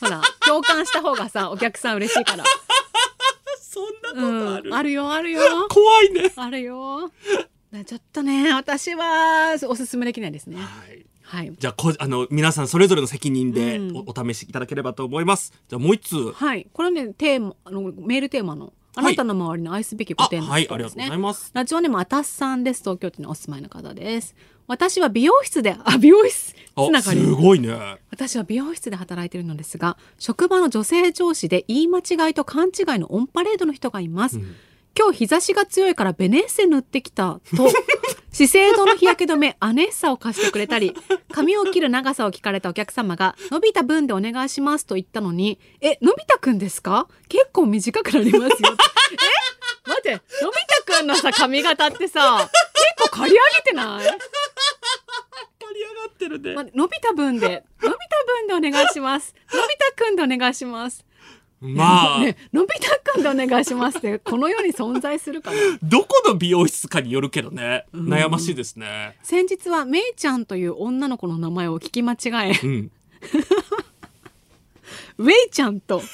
[0.00, 2.44] ほら共感した方がさ お客さん嬉しいから。
[3.58, 5.42] そんなことある、うん、あるよあるよ。
[5.68, 6.32] 怖いね。
[6.36, 7.10] あるよ。
[7.84, 10.56] ちょっとね私はおすすめできないですね。
[10.56, 11.04] はい。
[11.26, 11.52] はい。
[11.58, 13.96] じゃあこあの皆さんそれぞれの責任でうん。
[13.96, 15.52] お,、お試しいただければと思います。
[15.68, 16.32] じゃあもう一通。
[16.32, 16.66] はい。
[16.72, 21.50] これねテーマあのメールテーマのあなたの周りの愛すべきあ古典のはいありがとうございます。
[21.52, 22.80] ラジオネームあたすさんです。
[22.80, 24.34] 東京都にお住まいの方です。
[24.68, 27.20] 私は美容室で あ美容室つなあがり。
[27.20, 27.76] すごいね。
[28.10, 34.54] 私は美容室で働いているのですが職場の女性上司で言い間違いと勘違いのオンパレードの人がいます、うん
[34.98, 37.40] 今日日差しが強いからベネッセ塗ってきた。
[37.56, 37.68] と。
[38.32, 40.94] 資生堂の日焼け止めアネッサを貸してくれたり
[41.32, 47.08] 髪を切る長さを聞かれたお客様が伸びた分でお願いしますと言ったのにえのび太くんですか？
[47.30, 48.76] 結構短くなりますよ。
[49.86, 49.88] え？
[49.88, 52.46] 待ってのび太くんのさ髪型ってさ
[52.98, 54.04] 結構刈り上げてない？
[54.04, 54.12] 刈
[55.72, 56.54] り上がってるね。
[56.54, 57.98] ま伸びた分で伸びた
[58.50, 59.34] 分でお願いします。
[59.50, 61.05] のび太くんでお願いします
[61.74, 65.56] まあ、ね、のび太くんでお願いしますってこの世に存在するかな？
[65.82, 67.86] どこの美容室かによるけどね。
[67.94, 69.16] 悩ましいですね。
[69.22, 72.60] 先日はめいちゃんという女の子の名前を聞き間違え。
[72.62, 72.90] うん。
[75.18, 76.02] ウェイちゃんと。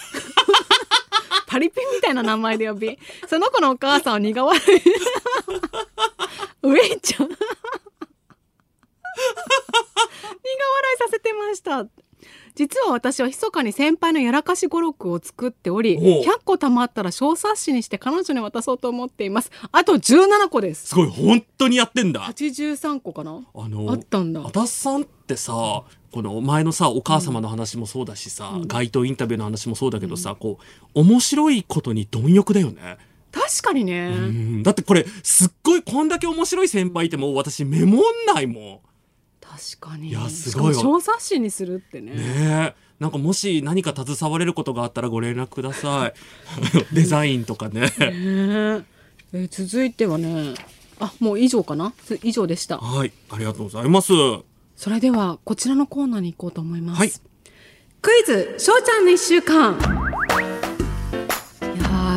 [1.47, 2.99] パリピみたいな名前で呼び
[3.29, 4.63] その子のお母さんを苦笑い。
[6.63, 7.29] ウェイちゃん。
[7.29, 7.37] 苦笑
[10.95, 11.87] いさせてました
[12.55, 16.07] 実は私は密かに先輩のやらかし語録を作っておりほう。
[16.23, 19.51] 100個貯まったら小冊子にして彼女に渡そうと思っています。
[19.73, 20.89] あと17個です。
[20.89, 22.21] すごい、本当にやってんだ。
[22.23, 23.41] 83個かな？
[23.55, 24.41] あの、あったんだ。
[24.41, 30.59] 足立さんってさこの前のさお母様の話もそうだしさ、街頭インタビューの話もそうだけどさ、こ
[30.95, 32.99] う面白いことに貪欲だよね、
[33.31, 34.63] 確かにね、うん。
[34.63, 38.83] だってこれすっごいこんだけ面白い先輩いても私メモんないも
[39.53, 40.09] 確かに。
[40.09, 40.75] いやすごい。
[40.75, 42.15] 小冊子にするってね。
[42.15, 42.75] んねえ。
[42.99, 46.15] なんかもし何か携われることがあったらご連絡ください。
[46.95, 47.81] デザインとかね。
[47.81, 48.85] ねえ。
[49.35, 50.55] え続いてはね。
[51.01, 51.93] あもう以上かな？
[52.05, 52.79] つ以上でした。
[52.79, 53.13] はい。
[53.31, 54.13] ありがとうございます。
[54.77, 57.13] それではこちらのコーナーに行こうと思います、はい。
[58.01, 59.79] クイズしょうちゃんの一週間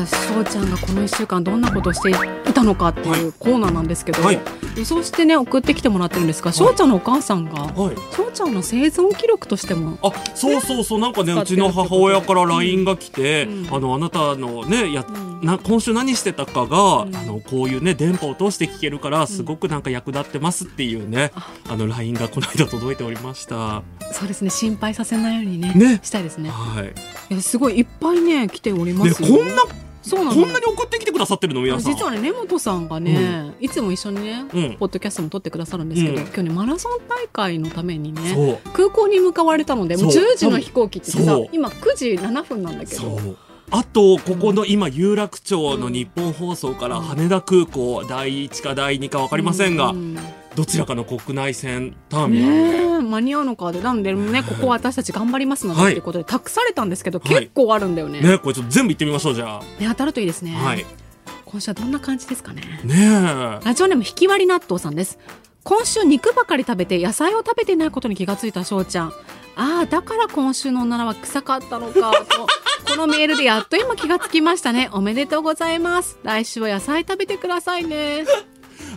[0.06, 4.40] いやーしょうちゃんがこの一週間どんなことをしていたのかっていうコーナーなんですけど、はい。
[4.78, 7.96] 予想してね送ってきてもらってるんですが、しょうちゃんのお母さんが、はい。
[8.36, 13.74] ちゃんの生存記録としてもあそうそうそうなんかねうちの母親から LINE が来て、うん。
[13.74, 15.40] あのあなたのねや、ん。
[15.42, 17.16] な今週何してたかが、ん。
[17.16, 21.32] あのこういうね電波を通して聞けるからすごくなんか役立ってますっていうね、
[21.70, 21.78] あ。
[21.78, 23.84] の LINE がこの間届いておりました。
[24.12, 26.00] そうですね心配させないようにねね。
[26.04, 26.50] したいですね。
[26.50, 26.94] はい。
[27.34, 29.30] いやすごいいっぱいね来ておりまですよ。
[29.30, 29.64] こんな
[30.12, 31.94] こんなに送ってきてくださってるの皆さん。
[31.94, 34.78] 実はね根本さんがね、いつも一緒にね、うん。
[34.78, 36.22] ポッドキャストも撮ってくださるんですけど、うん。
[36.22, 40.24] 今日ねマラソン大会のためにね空港に向かわれたのでもうそう。
[40.24, 41.20] 10時の飛行機ってさ
[41.52, 43.36] 今9時7分なんだけど。
[43.72, 50.18] あとここの今有楽町の日本放送から羽田空港第1か第2か分かりませんが、うん
[50.56, 53.82] どちらかの国内線ターミナル間に合うのかで。
[53.82, 55.92] なんでねここは私たち頑張りますのではい。
[55.92, 57.30] っていうことで託されたんですけど、はい。
[57.30, 58.22] 結構あるんだよね。
[58.22, 60.86] ねこれちょっと全部行ってみましょうじゃね当たるといいですね、あはい。
[61.46, 62.62] 今週はどんな感じですかね。
[62.84, 63.66] ねえ。
[63.66, 65.20] ラジオネーム引き割り納豆さんです。
[65.64, 69.14] 今週肉ばかり食べて野菜を食べてないことに気がついた翔ちゃん。
[69.58, 72.12] ああだから今週のおならは臭かったのか。
[72.12, 72.48] と
[72.92, 74.90] このメールでやっと今気がつきましたね。
[74.92, 76.18] おめでとうございます。
[76.24, 78.26] 来週は野菜食べてくださいね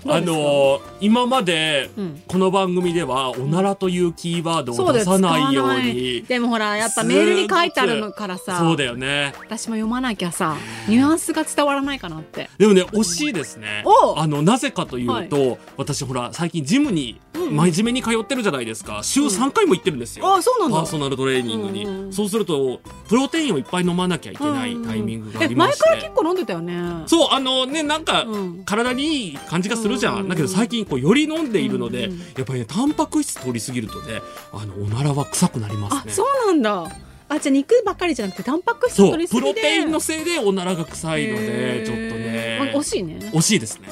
[0.07, 8.59] あのー今までうんこの番組では「おなら」というキーワードを出さないようにでもほらやっぱメールに書いてあるのからさ。
[8.59, 9.33] そうだよね。
[9.39, 10.57] 私も読まなきゃさ
[10.89, 12.51] ニュアンスが伝わらないかなって。
[12.59, 13.83] でもね惜しいですね。
[13.85, 19.01] おあのなぜかというと、私ほら最近ジムに真面目に通ってるじゃないですか。
[19.03, 20.79] 週3回も行ってるんですよ、あそうなんだ。
[20.79, 27.03] パーソナルトレーニングに、うんうんそうするとプロテインをいっぱい飲まなきゃいけないタイミングがあえりまして、前から結構飲んでたよね。
[27.07, 28.65] そうあのねなんか、うん。
[28.65, 34.21] 体にいい感じがするじゃん、だけど最近こうより飲んでいるので、やっぱりねタンパク質取りすぎるとね
[34.53, 36.03] あのおならは臭くなりますね。
[36.07, 36.97] あそうなんだ。
[37.31, 39.51] あじゃあ肉ばっかりじゃなくてタンパク質取りすぎで。
[39.53, 42.59] プロテインのせいでおならが臭いのでちょっとね。
[42.75, 43.19] あ惜しいね。
[43.35, 43.89] 惜しいですね。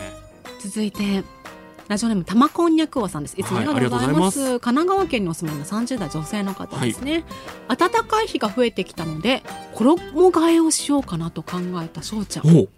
[0.61, 1.23] 続いて
[1.89, 3.35] ラジオネーム玉こんにゃく王さんです。
[3.39, 4.61] いつもありがとうございます,、はいます。
[4.61, 7.25] 神奈川県にお住まいの30代女性の方ですね、
[7.69, 9.43] 暖かい日が増えてきたので
[9.75, 10.01] 衣
[10.33, 12.69] 替えをしようかなと考えた翔ちゃん。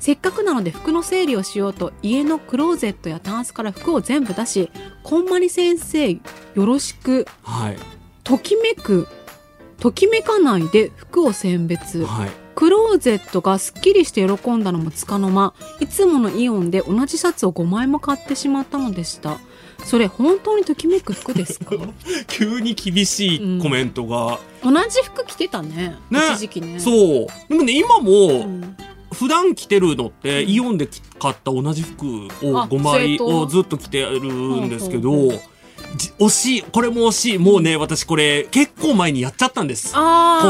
[0.00, 4.70] せっかくなので服の整理をしようと家のクローゼットやタンスから服を全部出し
[5.02, 6.20] こんまり先生よ
[6.54, 7.76] ろしくはい。
[8.22, 9.08] ときめく
[9.78, 12.04] ときめかないで服を選別。
[12.04, 15.54] はいクローゼットがすっきりして喜んだのもつかの間。
[15.80, 19.38] いつものイオンで同じシャツを5枚も買ってしまったのでした。
[19.84, 21.74] それ本当にときめく服ですか？
[22.28, 26.20] 急に厳しいコメントが、同じ服着てたねね。
[26.32, 26.78] 一時期ね。
[26.78, 27.26] そう。
[27.48, 28.76] でもね今も、うん。
[29.12, 30.88] 普段着てるのって、イオンで
[31.20, 35.32] 買った同じ服をあ5枚をずっと着てるんですけど、
[36.18, 36.62] 惜しい。
[36.62, 37.38] これも惜しい。
[37.38, 39.92] もうね私これ結構前にやっちゃったんです。
[39.92, 40.00] こ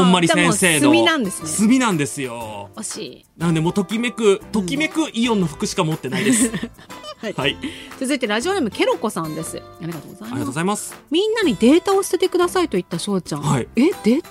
[0.01, 0.93] んまり先生の。
[0.93, 1.67] 炭なんですね。
[1.69, 2.69] 炭なんですよ。
[2.75, 3.25] 惜しい。
[3.37, 6.51] なのでもうときめくときめくイオンの服しか持ってないです、
[7.21, 7.33] はい。
[7.33, 7.57] はい。
[7.99, 9.57] 続いてラジオネームケロコさんです。
[9.57, 10.95] ありがとうございありがとうますございます。
[11.09, 13.67] みんなにデータを捨ててくださいと言った翔ちゃん、はい。
[13.75, 14.29] えデータ？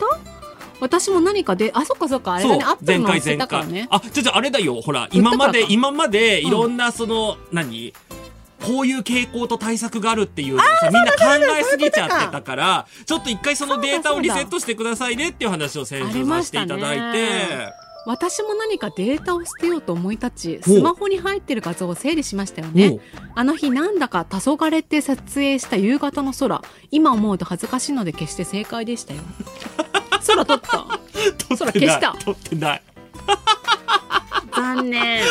[0.81, 2.35] 私も何かであそっかそっか。
[2.35, 2.65] あれだね。
[2.65, 3.87] アップルの載せたからね。
[3.91, 4.81] あじゃじゃあれだよ。
[4.81, 7.93] ほら今まで今までうんいろんなその、何？
[8.65, 11.19] こういう傾向と対策があるっていうのをさみんな考
[11.59, 17.85] えすぎちゃってたからちょっと一回そのデータをリセットしてくださいねっていう話を先週させていただいて。
[18.07, 23.01] 私も何かデータを捨てようと思い立ちスマホに入ってる画像を整理しましたよね。
[23.35, 26.61] あの日なんだか黄昏って撮影した夕方の空。
[26.91, 29.21] 今思うと恥ずかしいので決して正解でしたよ。
[30.27, 30.69] 空撮った。
[30.69, 31.57] 撮ってない。
[31.57, 32.17] そら消した。
[32.23, 32.83] 撮ってない
[34.57, 35.23] 残念。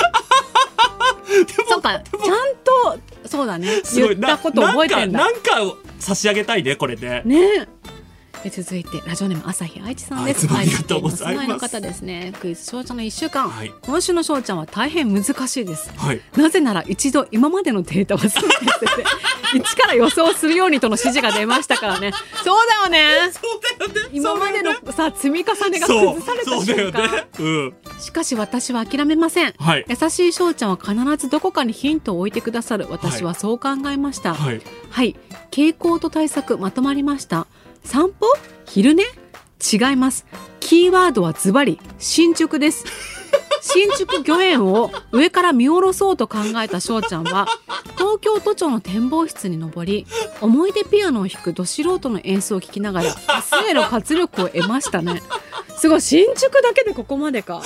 [1.69, 3.81] そうかちゃんとそうだね。
[3.95, 5.19] 言ったこと覚えてんだ。
[5.19, 5.41] なんか
[5.99, 7.21] 差し上げたいねこれね。
[7.25, 7.67] ね
[8.45, 10.47] え続いてラジオネーム朝日愛知さんです。
[10.53, 12.33] ありがとうございますの方ですね。
[12.41, 15.91] クイズ翔ちゃんの一週間、はい今週の翔ちゃんは大変難しいです。
[15.95, 19.05] はいなぜなら一度今までのデータを全て捨てて
[19.55, 22.11] 一から予想するようにとの指示が出ましたからね。
[22.43, 23.31] そうだよね。
[23.31, 27.11] そうだよね今までのさ積み重ねが崩された瞬間。
[27.11, 29.53] ねうんしかし私は諦めません。
[29.57, 32.87] はい優しい翔ちゃんは必ずどこかにヒントを置いてくださる。
[32.89, 34.33] 私はそう考えました。
[34.33, 35.15] はいはい、
[35.51, 37.47] 傾向と対策まとまりました。
[37.83, 38.27] 散歩？
[38.65, 39.03] 昼寝？
[39.03, 40.25] 違います。
[40.59, 43.12] キーワードはズバリ進捗です。
[43.65, 47.47] 新宿御苑を上から見下ろそうと考えた翔ちゃんは
[47.97, 50.05] 東京都庁の展望室に登り
[50.41, 53.15] 思い出ピアノを弾くど素人の演奏を聴きながら
[53.51, 55.21] 明日への活力を得ましたね。
[55.77, 57.61] すごい新宿だけでここまでか。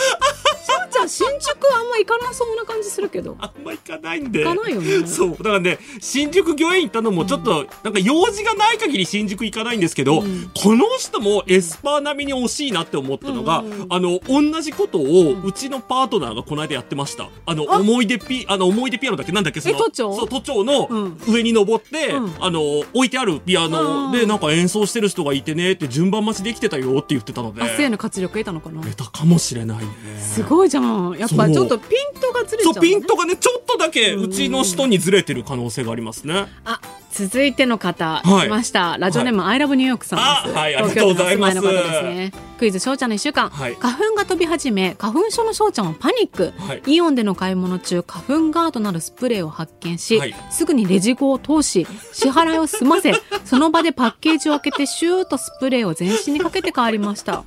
[0.67, 3.35] 翔ちゃん新宿あんま行かなそうな感じするけど。
[3.39, 4.43] あんま行かないんで。
[4.43, 5.07] 行かないよね。
[5.07, 5.31] そう。
[5.31, 10.51] だからね新宿御苑行ったのもちょっと、なんか用事がない限り新宿行かないんですけど、うん。
[10.55, 13.65] この人もエスパー並みに惜しいなって思ったのが、うん。
[13.65, 17.29] うんうんあの同じことをうちのパートナーがこの間やってました。
[17.45, 17.77] あのあ。
[17.79, 19.31] 思い出ピあの思い出ピアノだっけ？
[19.31, 19.61] なんだっけ？
[19.61, 20.15] そのえ都庁？
[20.15, 21.17] そう都庁のうん。
[21.27, 22.43] 上に登って、うん。
[22.43, 22.61] あの
[22.93, 27.61] 置いてあるピアノでうんなんか演奏してる人がいてねって順番待ちできてたよって言ってたので。
[27.61, 28.81] 明日への活力得たのかな？
[28.81, 29.85] 得たかもしれないね。
[30.19, 31.17] すごいじゃん。
[31.17, 36.47] やっぱちょっとピントがずれちゃう,、そうピントがねちょっとだけうちの人にずれてる可能性がありますね。
[36.65, 36.79] あ
[37.17, 38.47] 続いての方、はい。
[38.47, 38.97] 来ました。
[38.99, 40.55] ラジオネーム、アイラブニューヨークさんです。
[40.55, 41.55] あはいありがとうございます。
[41.55, 42.31] 住まいの方ですね。
[42.59, 43.75] クイズ翔ちゃんの一週間、はい。
[43.75, 46.83] 花粉が飛び始め花粉症の翔ちゃんはパニック、はい。
[46.85, 50.35] イオンでの買い物中花粉ガードなるスプレーを発見し、はい。
[50.51, 53.13] すぐにレジ号を通し支払いを済ませ
[53.45, 57.43] その場でパッケージを開けてシューッとスプレーを全身にかけて帰りました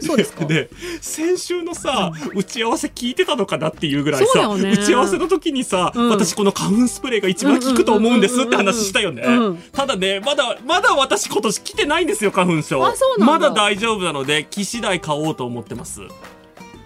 [0.00, 0.44] そうですか？
[0.44, 0.70] で
[1.00, 4.70] 先週のさ、打ち合わせ聞いてたのかなっていうぐらいさ、ね。
[4.72, 6.10] 打ち合わせの時にさ、うん。
[6.10, 9.24] 私この花粉スプレーが一番効くと思うんですって話したよね、
[9.72, 12.80] ただねまだまだ私今年来てないんですよ花粉症。
[13.18, 16.00] まだ大丈夫なので来次第買おうと思ってます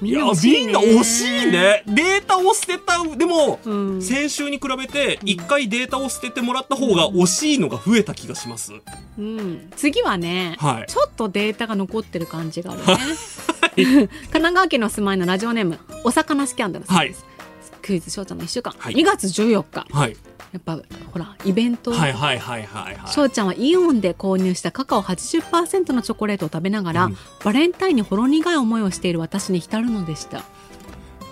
[0.01, 1.83] みいやみんな惜しいね。
[1.87, 4.03] データを捨てたでも、うん。
[4.03, 8.73] 先週に比べて一回データを捨ててもらった方が惜しいのが増えた気がします、
[9.19, 10.87] うん、次はね、はい。
[10.87, 12.87] ちょっとデータが残ってる感じがあるね。
[13.79, 17.25] 神奈川県のお住まいのラジオネームお魚スキャンダルさんです。
[17.83, 18.95] クイズ翔ちゃんの一週間、はい。
[18.95, 19.87] 2月14日。
[19.91, 20.17] はい
[20.53, 20.79] やっぱ
[21.13, 23.13] ほらイベント、はいはいはいはいはい。
[23.13, 27.17] 翔ちゃんはイオンで購入したカカオ80%のチョコレートを食べながら、うん。
[27.45, 30.45] バレンタインにほろ苦い思いをしている私に浸るのでした。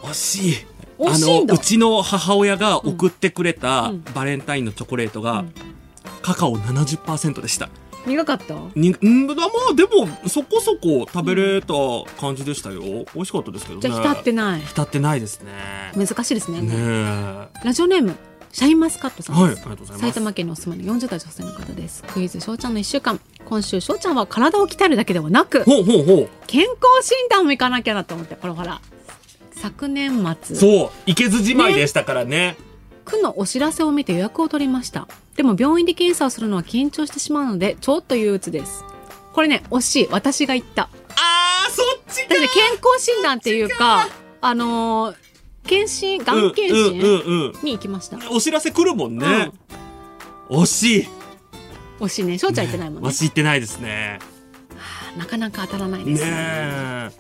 [0.03, 0.67] 惜しい。
[0.99, 1.55] 惜しいんだ。
[1.55, 4.05] うちの母親が送ってくれたうん。
[4.15, 5.53] バレンタインのチョコレートが、うん。
[6.23, 7.69] カカオ70%でした。
[8.07, 8.55] 苦かった？
[8.77, 9.35] にんま
[9.71, 11.75] あでもそこそこ食べれた
[12.21, 12.81] 感じでしたよ。
[13.15, 13.81] 美味しかったですけどね。
[13.81, 14.61] じゃあ浸ってない。
[14.61, 15.51] 浸ってないですね。
[15.97, 16.61] 難しいですね。
[16.61, 17.49] ねえ。
[17.65, 18.15] ラジオネーム
[18.57, 19.65] シャインマスカットさんはいあです。
[19.65, 20.01] りがとうございます。
[20.01, 22.03] 埼玉県にお住まいの40代女性の方です。
[22.05, 23.21] クイズ翔ちゃんの一週間。
[23.45, 26.29] 今週翔ちゃんは体を鍛えるだけではなくほうほうほう。
[26.47, 26.75] 健康
[27.07, 28.81] 診断も行かなきゃなと思ってこれほら。
[29.53, 30.57] 昨年末。
[30.57, 32.57] そう池津じまいでしたからね。
[33.05, 35.07] 区のお知らせを見て予約を取りました。
[35.37, 38.85] でも病院で検査をするのは緊張してしまうのでちょっと憂鬱です。
[39.35, 40.09] これね惜しい。
[40.11, 40.85] 私が言った。
[40.85, 42.35] あーそっちか。
[42.35, 44.09] だって健康診断っていうか。
[44.41, 45.26] あのー
[45.67, 47.53] 検診がん検うんうん診うんうん。
[47.63, 49.51] に行きました、お知らせ来るもんね、
[50.49, 51.09] 惜しい。
[52.01, 52.39] 惜しいね。
[52.39, 53.11] 翔ちゃん行ってないもんね。
[53.11, 54.19] ってないですね。
[55.17, 56.31] なかなか当たらないでねすね。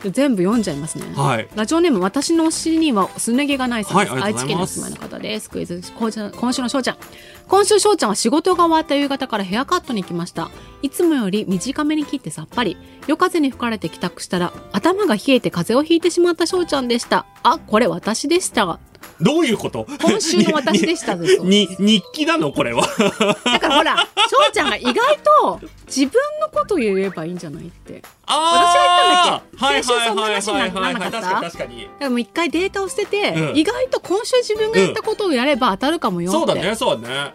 [0.05, 0.11] え。
[0.11, 1.07] 全部読んじゃいますね。
[1.17, 1.49] はい。
[1.55, 4.13] ラジオネーム私のお尻にはすね毛がないさんです。
[4.13, 4.91] はいあり愛知県のおがとうございます。
[4.91, 5.51] 住まいの方です。
[5.51, 6.97] クイズ今週今週の翔ちゃん。
[7.49, 10.51] 今週翔ちゃんは仕事が終わった夕方からヘアカットに行きました。
[10.83, 12.77] いつもより短めに切ってさっぱり。
[13.07, 17.25] 夜風に吹かれて帰宅したら頭が冷えて風邪をひいてしまった翔ちゃんでした。
[17.45, 18.81] あ、これ私でした。
[19.21, 19.87] どういうこと？
[20.03, 22.53] 今週の私でしたですにに日記なの？
[22.53, 22.83] これは
[23.45, 23.97] だからほら、
[24.29, 28.03] 翔ちゃんが意外と自分のことを言えばいいんじゃないって。
[28.27, 29.65] あ私が言ったんだっけ？
[29.65, 31.41] はい先週そんな話にならなかった？
[31.41, 33.57] 確かにもう一回データを捨てて、うん。
[33.57, 36.39] 意外と今週自分がやったことをやれば当たるかもよって。
[36.39, 37.33] そうだねそうだね。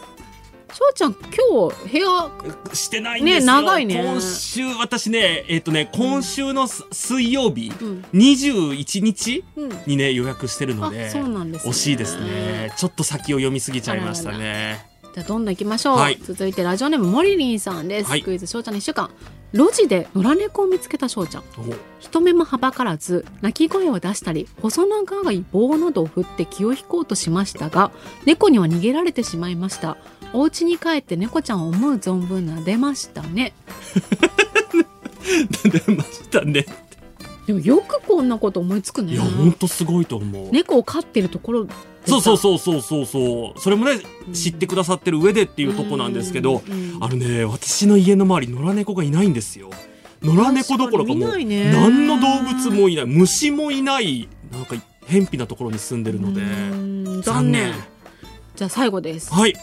[0.73, 3.55] 翔ちゃん今日部屋してないんですよ。
[3.55, 4.03] ね長いね。
[4.05, 8.05] 今週、私ね、えっ、とね、今週のす水曜日、うん。
[8.13, 9.69] 21日うん。
[9.85, 11.71] にね、予約してるので、あそうなんですね。
[11.71, 12.73] 惜しいですね。
[12.77, 14.85] ちょっと先を読みすぎちゃいましたね。
[15.13, 16.17] じゃあどんどん行きましょう、はい。
[16.23, 18.23] 続いてラジオネームモリリンさんです、はい。
[18.23, 19.09] クイズ翔ちゃんの1週間
[19.53, 21.43] 路地で野良猫を見つけた翔ちゃん。
[21.57, 21.75] お。
[21.99, 27.91] 人目もはばからず鳴き声を出したり細長い棒などを振って気を引こうとしましたが
[28.25, 29.97] 猫には逃げられてしまいました。
[30.33, 33.53] お家に帰って猫ちゃんを思う存分撫でましたね。
[35.63, 36.65] 出ましたね。
[37.47, 40.51] でもよくこんなこと思いつくねいや、ほんとすごいと思う。
[40.51, 41.67] 猫を飼ってるところ
[42.05, 43.59] そうそうそうそうそうそう。
[43.59, 43.99] それもね、
[44.33, 49.69] 知ってくださってる上でっていうとこなんですけど、うんうんあのね、私の家の周り、野良猫がいないんですよ。
[50.21, 54.75] 野良猫どころかもう、何の動物もいない、虫もいない、なんか、
[55.07, 56.41] 偏僻なところに住んでるので
[57.23, 57.73] 残念。
[58.55, 59.55] じゃあ最後ですはい。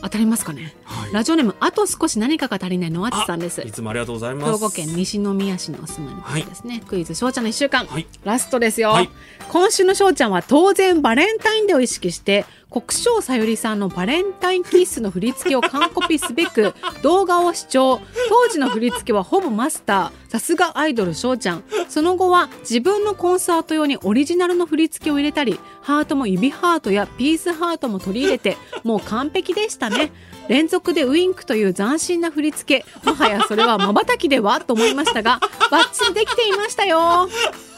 [0.00, 0.74] 当たりますかね？
[0.84, 1.12] はい。
[1.12, 3.04] ラジオネームあと少し何かが足りないの？
[3.06, 3.60] あつさんです。
[3.62, 4.52] いつもありがとうございます。
[4.52, 8.06] 兵庫県西宮市のお住まいの方ですね、クイズ翔ちゃんの1週間、はい。
[8.24, 9.10] ラストですよ、はい。
[9.48, 17.98] 今週の翔ちゃんは当然バレンタインデーを意識して国生さゆりさんのバレンタインキッスの振り付けを完コピすべく 動画を視聴。
[18.28, 20.30] 当時の振り付けはほぼマスター。
[20.30, 21.64] さすがアイドル翔ちゃん。
[21.88, 30.12] その後は自分のコンサート用にオリジナルの振り付けを入れたりハートも指ハートやピースハートも取り入れてもう完璧でしたね。
[30.48, 33.08] 連続でウインクという斬新な振り付け。
[33.08, 34.60] もはやそれは瞬きでは？
[34.60, 35.40] と思いましたが
[35.70, 36.98] バッチリできていましたよ。
[37.24, 37.28] あ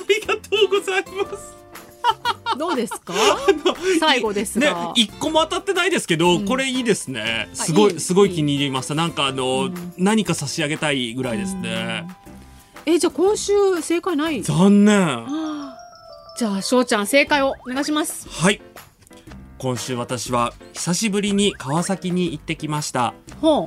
[0.08, 1.59] りがとうございます。
[2.58, 3.14] どうですか？
[4.00, 7.48] 最後ですねが、、一個も当たってないですけど、うんこれいいですね。
[7.54, 8.94] すごい、すごい気に入りました。
[8.94, 12.06] なんかあの、うん何か差し上げたいぐらいですね。
[12.86, 14.42] えじゃあ今週正解ない？
[14.42, 14.98] 残念。
[14.98, 15.76] はあ
[16.38, 18.62] じゃあ翔ちゃん正解をお願いしますはい。
[19.58, 23.12] 今週私は久しぶりに川崎に行ってきました。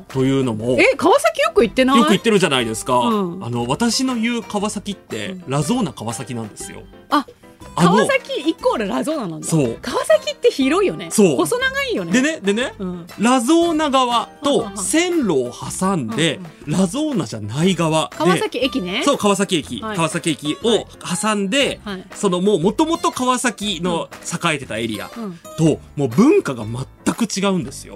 [0.08, 2.04] というのも、よえ川崎よく行ってない？
[2.04, 2.98] く行ってるじゃないですか。
[2.98, 6.82] うんあの、私の言う川崎って、うんラゾーナ川崎なんですよ。
[7.12, 7.28] あ
[7.76, 9.78] 川崎イコールラゾーナなんだそう。
[9.82, 11.09] 川崎って広いよね。
[11.11, 11.38] そう。
[11.38, 12.11] 細長いよね。
[12.11, 13.07] でね、でね、うん。
[13.19, 19.01] ラゾーナ側とは線路を挟んで、ラゾーナじゃない側で、川崎駅ね。
[19.03, 19.95] そう、川崎駅、はい。
[19.95, 20.88] 川崎駅を
[21.21, 22.05] 挟んで、はい。
[22.13, 25.39] そのもう、もともと川崎の栄えてたエリアうん。
[25.57, 27.95] と、もう文化が全く違うんですよ。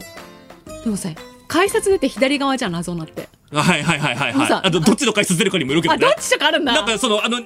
[0.84, 1.10] でもさ
[1.48, 3.30] 改札出て左側じゃんラゾーナって。
[3.52, 4.52] はいはいはいはいはい。
[4.64, 6.06] あと、どっちの回数出るかにもよるけどね。
[6.06, 6.74] あどっちとかあるんだ。
[6.74, 7.40] なんかその、あの、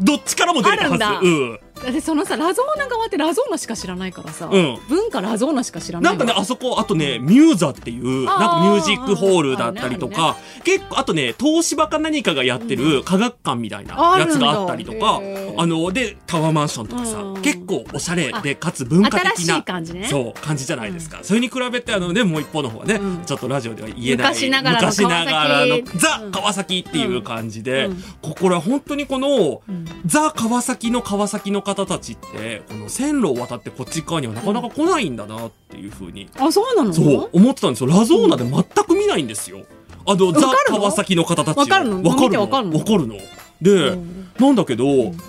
[0.00, 0.82] どっちからも出るはず。
[0.84, 1.20] あるんだ。
[1.20, 1.60] うん。
[1.86, 4.78] だってそのさラゾーナ側ってラゾーナしか知らないからさ、うん。
[4.88, 20.08] 文化ラゾーナしか知らなないんかね、のあそこ、あとね、ミューザっていう、なんかミュージックホールだったりとあか、結構、あとね、東芝か何かがやってる科学館みたいなやつがあったりとかあるんあの、で、タワーマンションとかさうん、結構おしゃれで、かつ文化的な、感じね。
[20.10, 21.20] そう、感じじゃないですか。
[21.22, 29.84] それに比べて、あのね、もう一方の方はねうん、ちょっとラジオでは言えない、昔ながらのザ・川崎っていう感じでうん、ここら本当にこの、うん。
[30.04, 36.92] ザ・川崎の川崎の方たちって、この線路を渡ってこっち側にはなかなか来ないんだなっていうふうに、あそうなの？
[36.94, 37.90] そう、思ってたんですよ。
[37.90, 39.64] ラゾーナで全く見ないんですよ。
[40.06, 41.60] あの、ザ・川崎の方たちを。
[41.60, 42.02] わかるの？
[42.08, 42.28] わか
[42.62, 42.78] るの？
[42.78, 43.16] わかるの？
[43.60, 43.98] で、
[44.38, 44.86] なんだけど、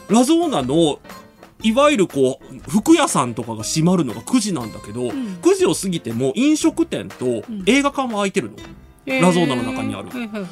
[0.09, 0.99] ラゾーナの、
[1.63, 5.09] いわゆるこう、服屋さんとかが閉まるのが9時なんだけど、ん。
[5.41, 8.57] 9時を過ぎても飲食店と映画館は開いてるの。
[9.07, 10.09] ラゾーナの中にある。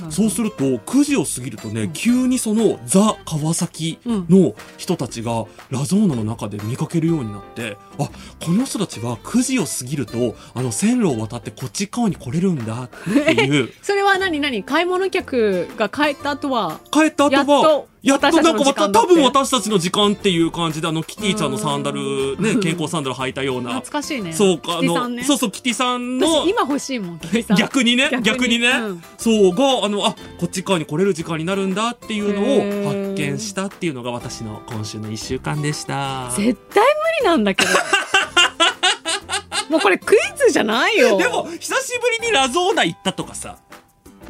[0.10, 8.10] そうすると、9時を過ぎるとね、急にそのザ・川崎の人たちがラゾーナの中で見かけるようになって、あ、
[8.44, 13.72] この人たちは9時を過ぎると、あの線路を渡ってこっち側に来れるんだっていう。
[13.84, 14.64] それは何何？
[14.64, 23.70] 買い物客が帰った後は帰った後は、やっとなんかまた、多分私たちの時間っていう感じで、あの、キティちゃんのサンダル、ね、健康サンダル履いたような。
[23.74, 23.92] 懐。
[23.92, 24.32] かしいね。
[24.32, 25.24] そうか、あの、ね。
[25.24, 27.20] そうそう、キティさんの私、今欲しいもん
[27.58, 28.60] 逆にね、逆に。
[28.60, 29.04] ね、うん。
[29.18, 36.30] そうが、あの、あ、こっち側に来れる時間になるんだっていうのへをー発見したっていうのが私の今週の一週間でした。
[36.36, 37.72] 絶対無理なんだけど。
[39.70, 41.18] もうこれクイズじゃないよ。
[41.18, 43.58] でも、久しぶりにラゾーナ行ったとかさ、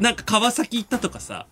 [0.00, 1.46] なんか川崎行ったとかさ、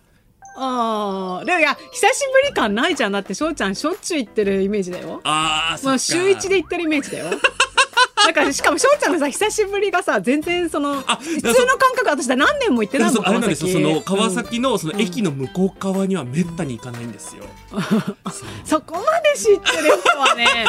[0.57, 3.11] ああでもいや久しぶり感ないじゃん。
[3.11, 5.19] だって翔ちゃんしょっちゅう行ってるイメージだよ。
[5.23, 5.87] あー、そっか。
[5.89, 7.25] まあ週一で行ってるイメージだよ
[8.25, 17.43] だからしかも翔ちゃんのさ久しぶりがさ全然そのあ普通の感覚私だ何年も行ってないもんそあれなんですよ、その川うん崎のその駅の向こう側にはめったに行かないんですよ。
[17.71, 18.17] そ う
[18.65, 20.65] そこまで知ってる人はね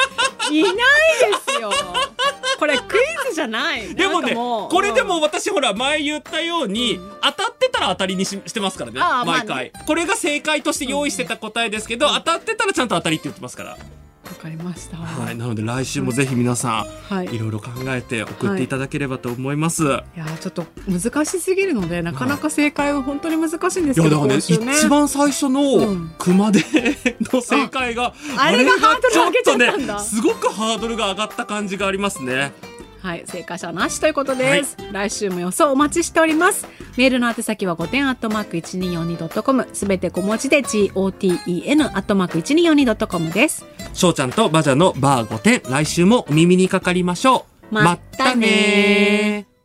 [0.51, 0.77] いないで
[1.55, 1.73] すよ。
[2.59, 3.95] これクイズじゃない。
[3.95, 9.73] でもね、これでも私ほら前言ったように、当たってたら当たりにししてますからね、あーまあ毎回。
[9.87, 13.77] これが正解として用意してた答えですけど、当たってたらちゃんと当たりって言ってますから。
[14.35, 14.97] かりました。
[14.97, 17.35] はい、なので来週もぜひ皆さん、はい。
[17.35, 19.85] いろいろ考えて送っていただければと思います。
[19.85, 26.59] いやーちょっと難しすぎるのでなかなか正解は本当に難しいんですいやだけど、からねね一番最初うのん熊手
[27.33, 32.53] の正解が、あれがハードル上げちゃったんだねすごくハードルが上がった感じがありますね
[33.07, 34.77] はい、正解者なしということです。
[34.91, 36.67] 来週も予想お待ちしております。
[36.97, 43.65] メールの宛先は5点アットマーク 1242.com すべて小文字で GOTEN アットマーク 1242.com です。
[43.93, 49.56] しょうちゃんとバジャのバー5点来週もお耳にかかりましょうまったねー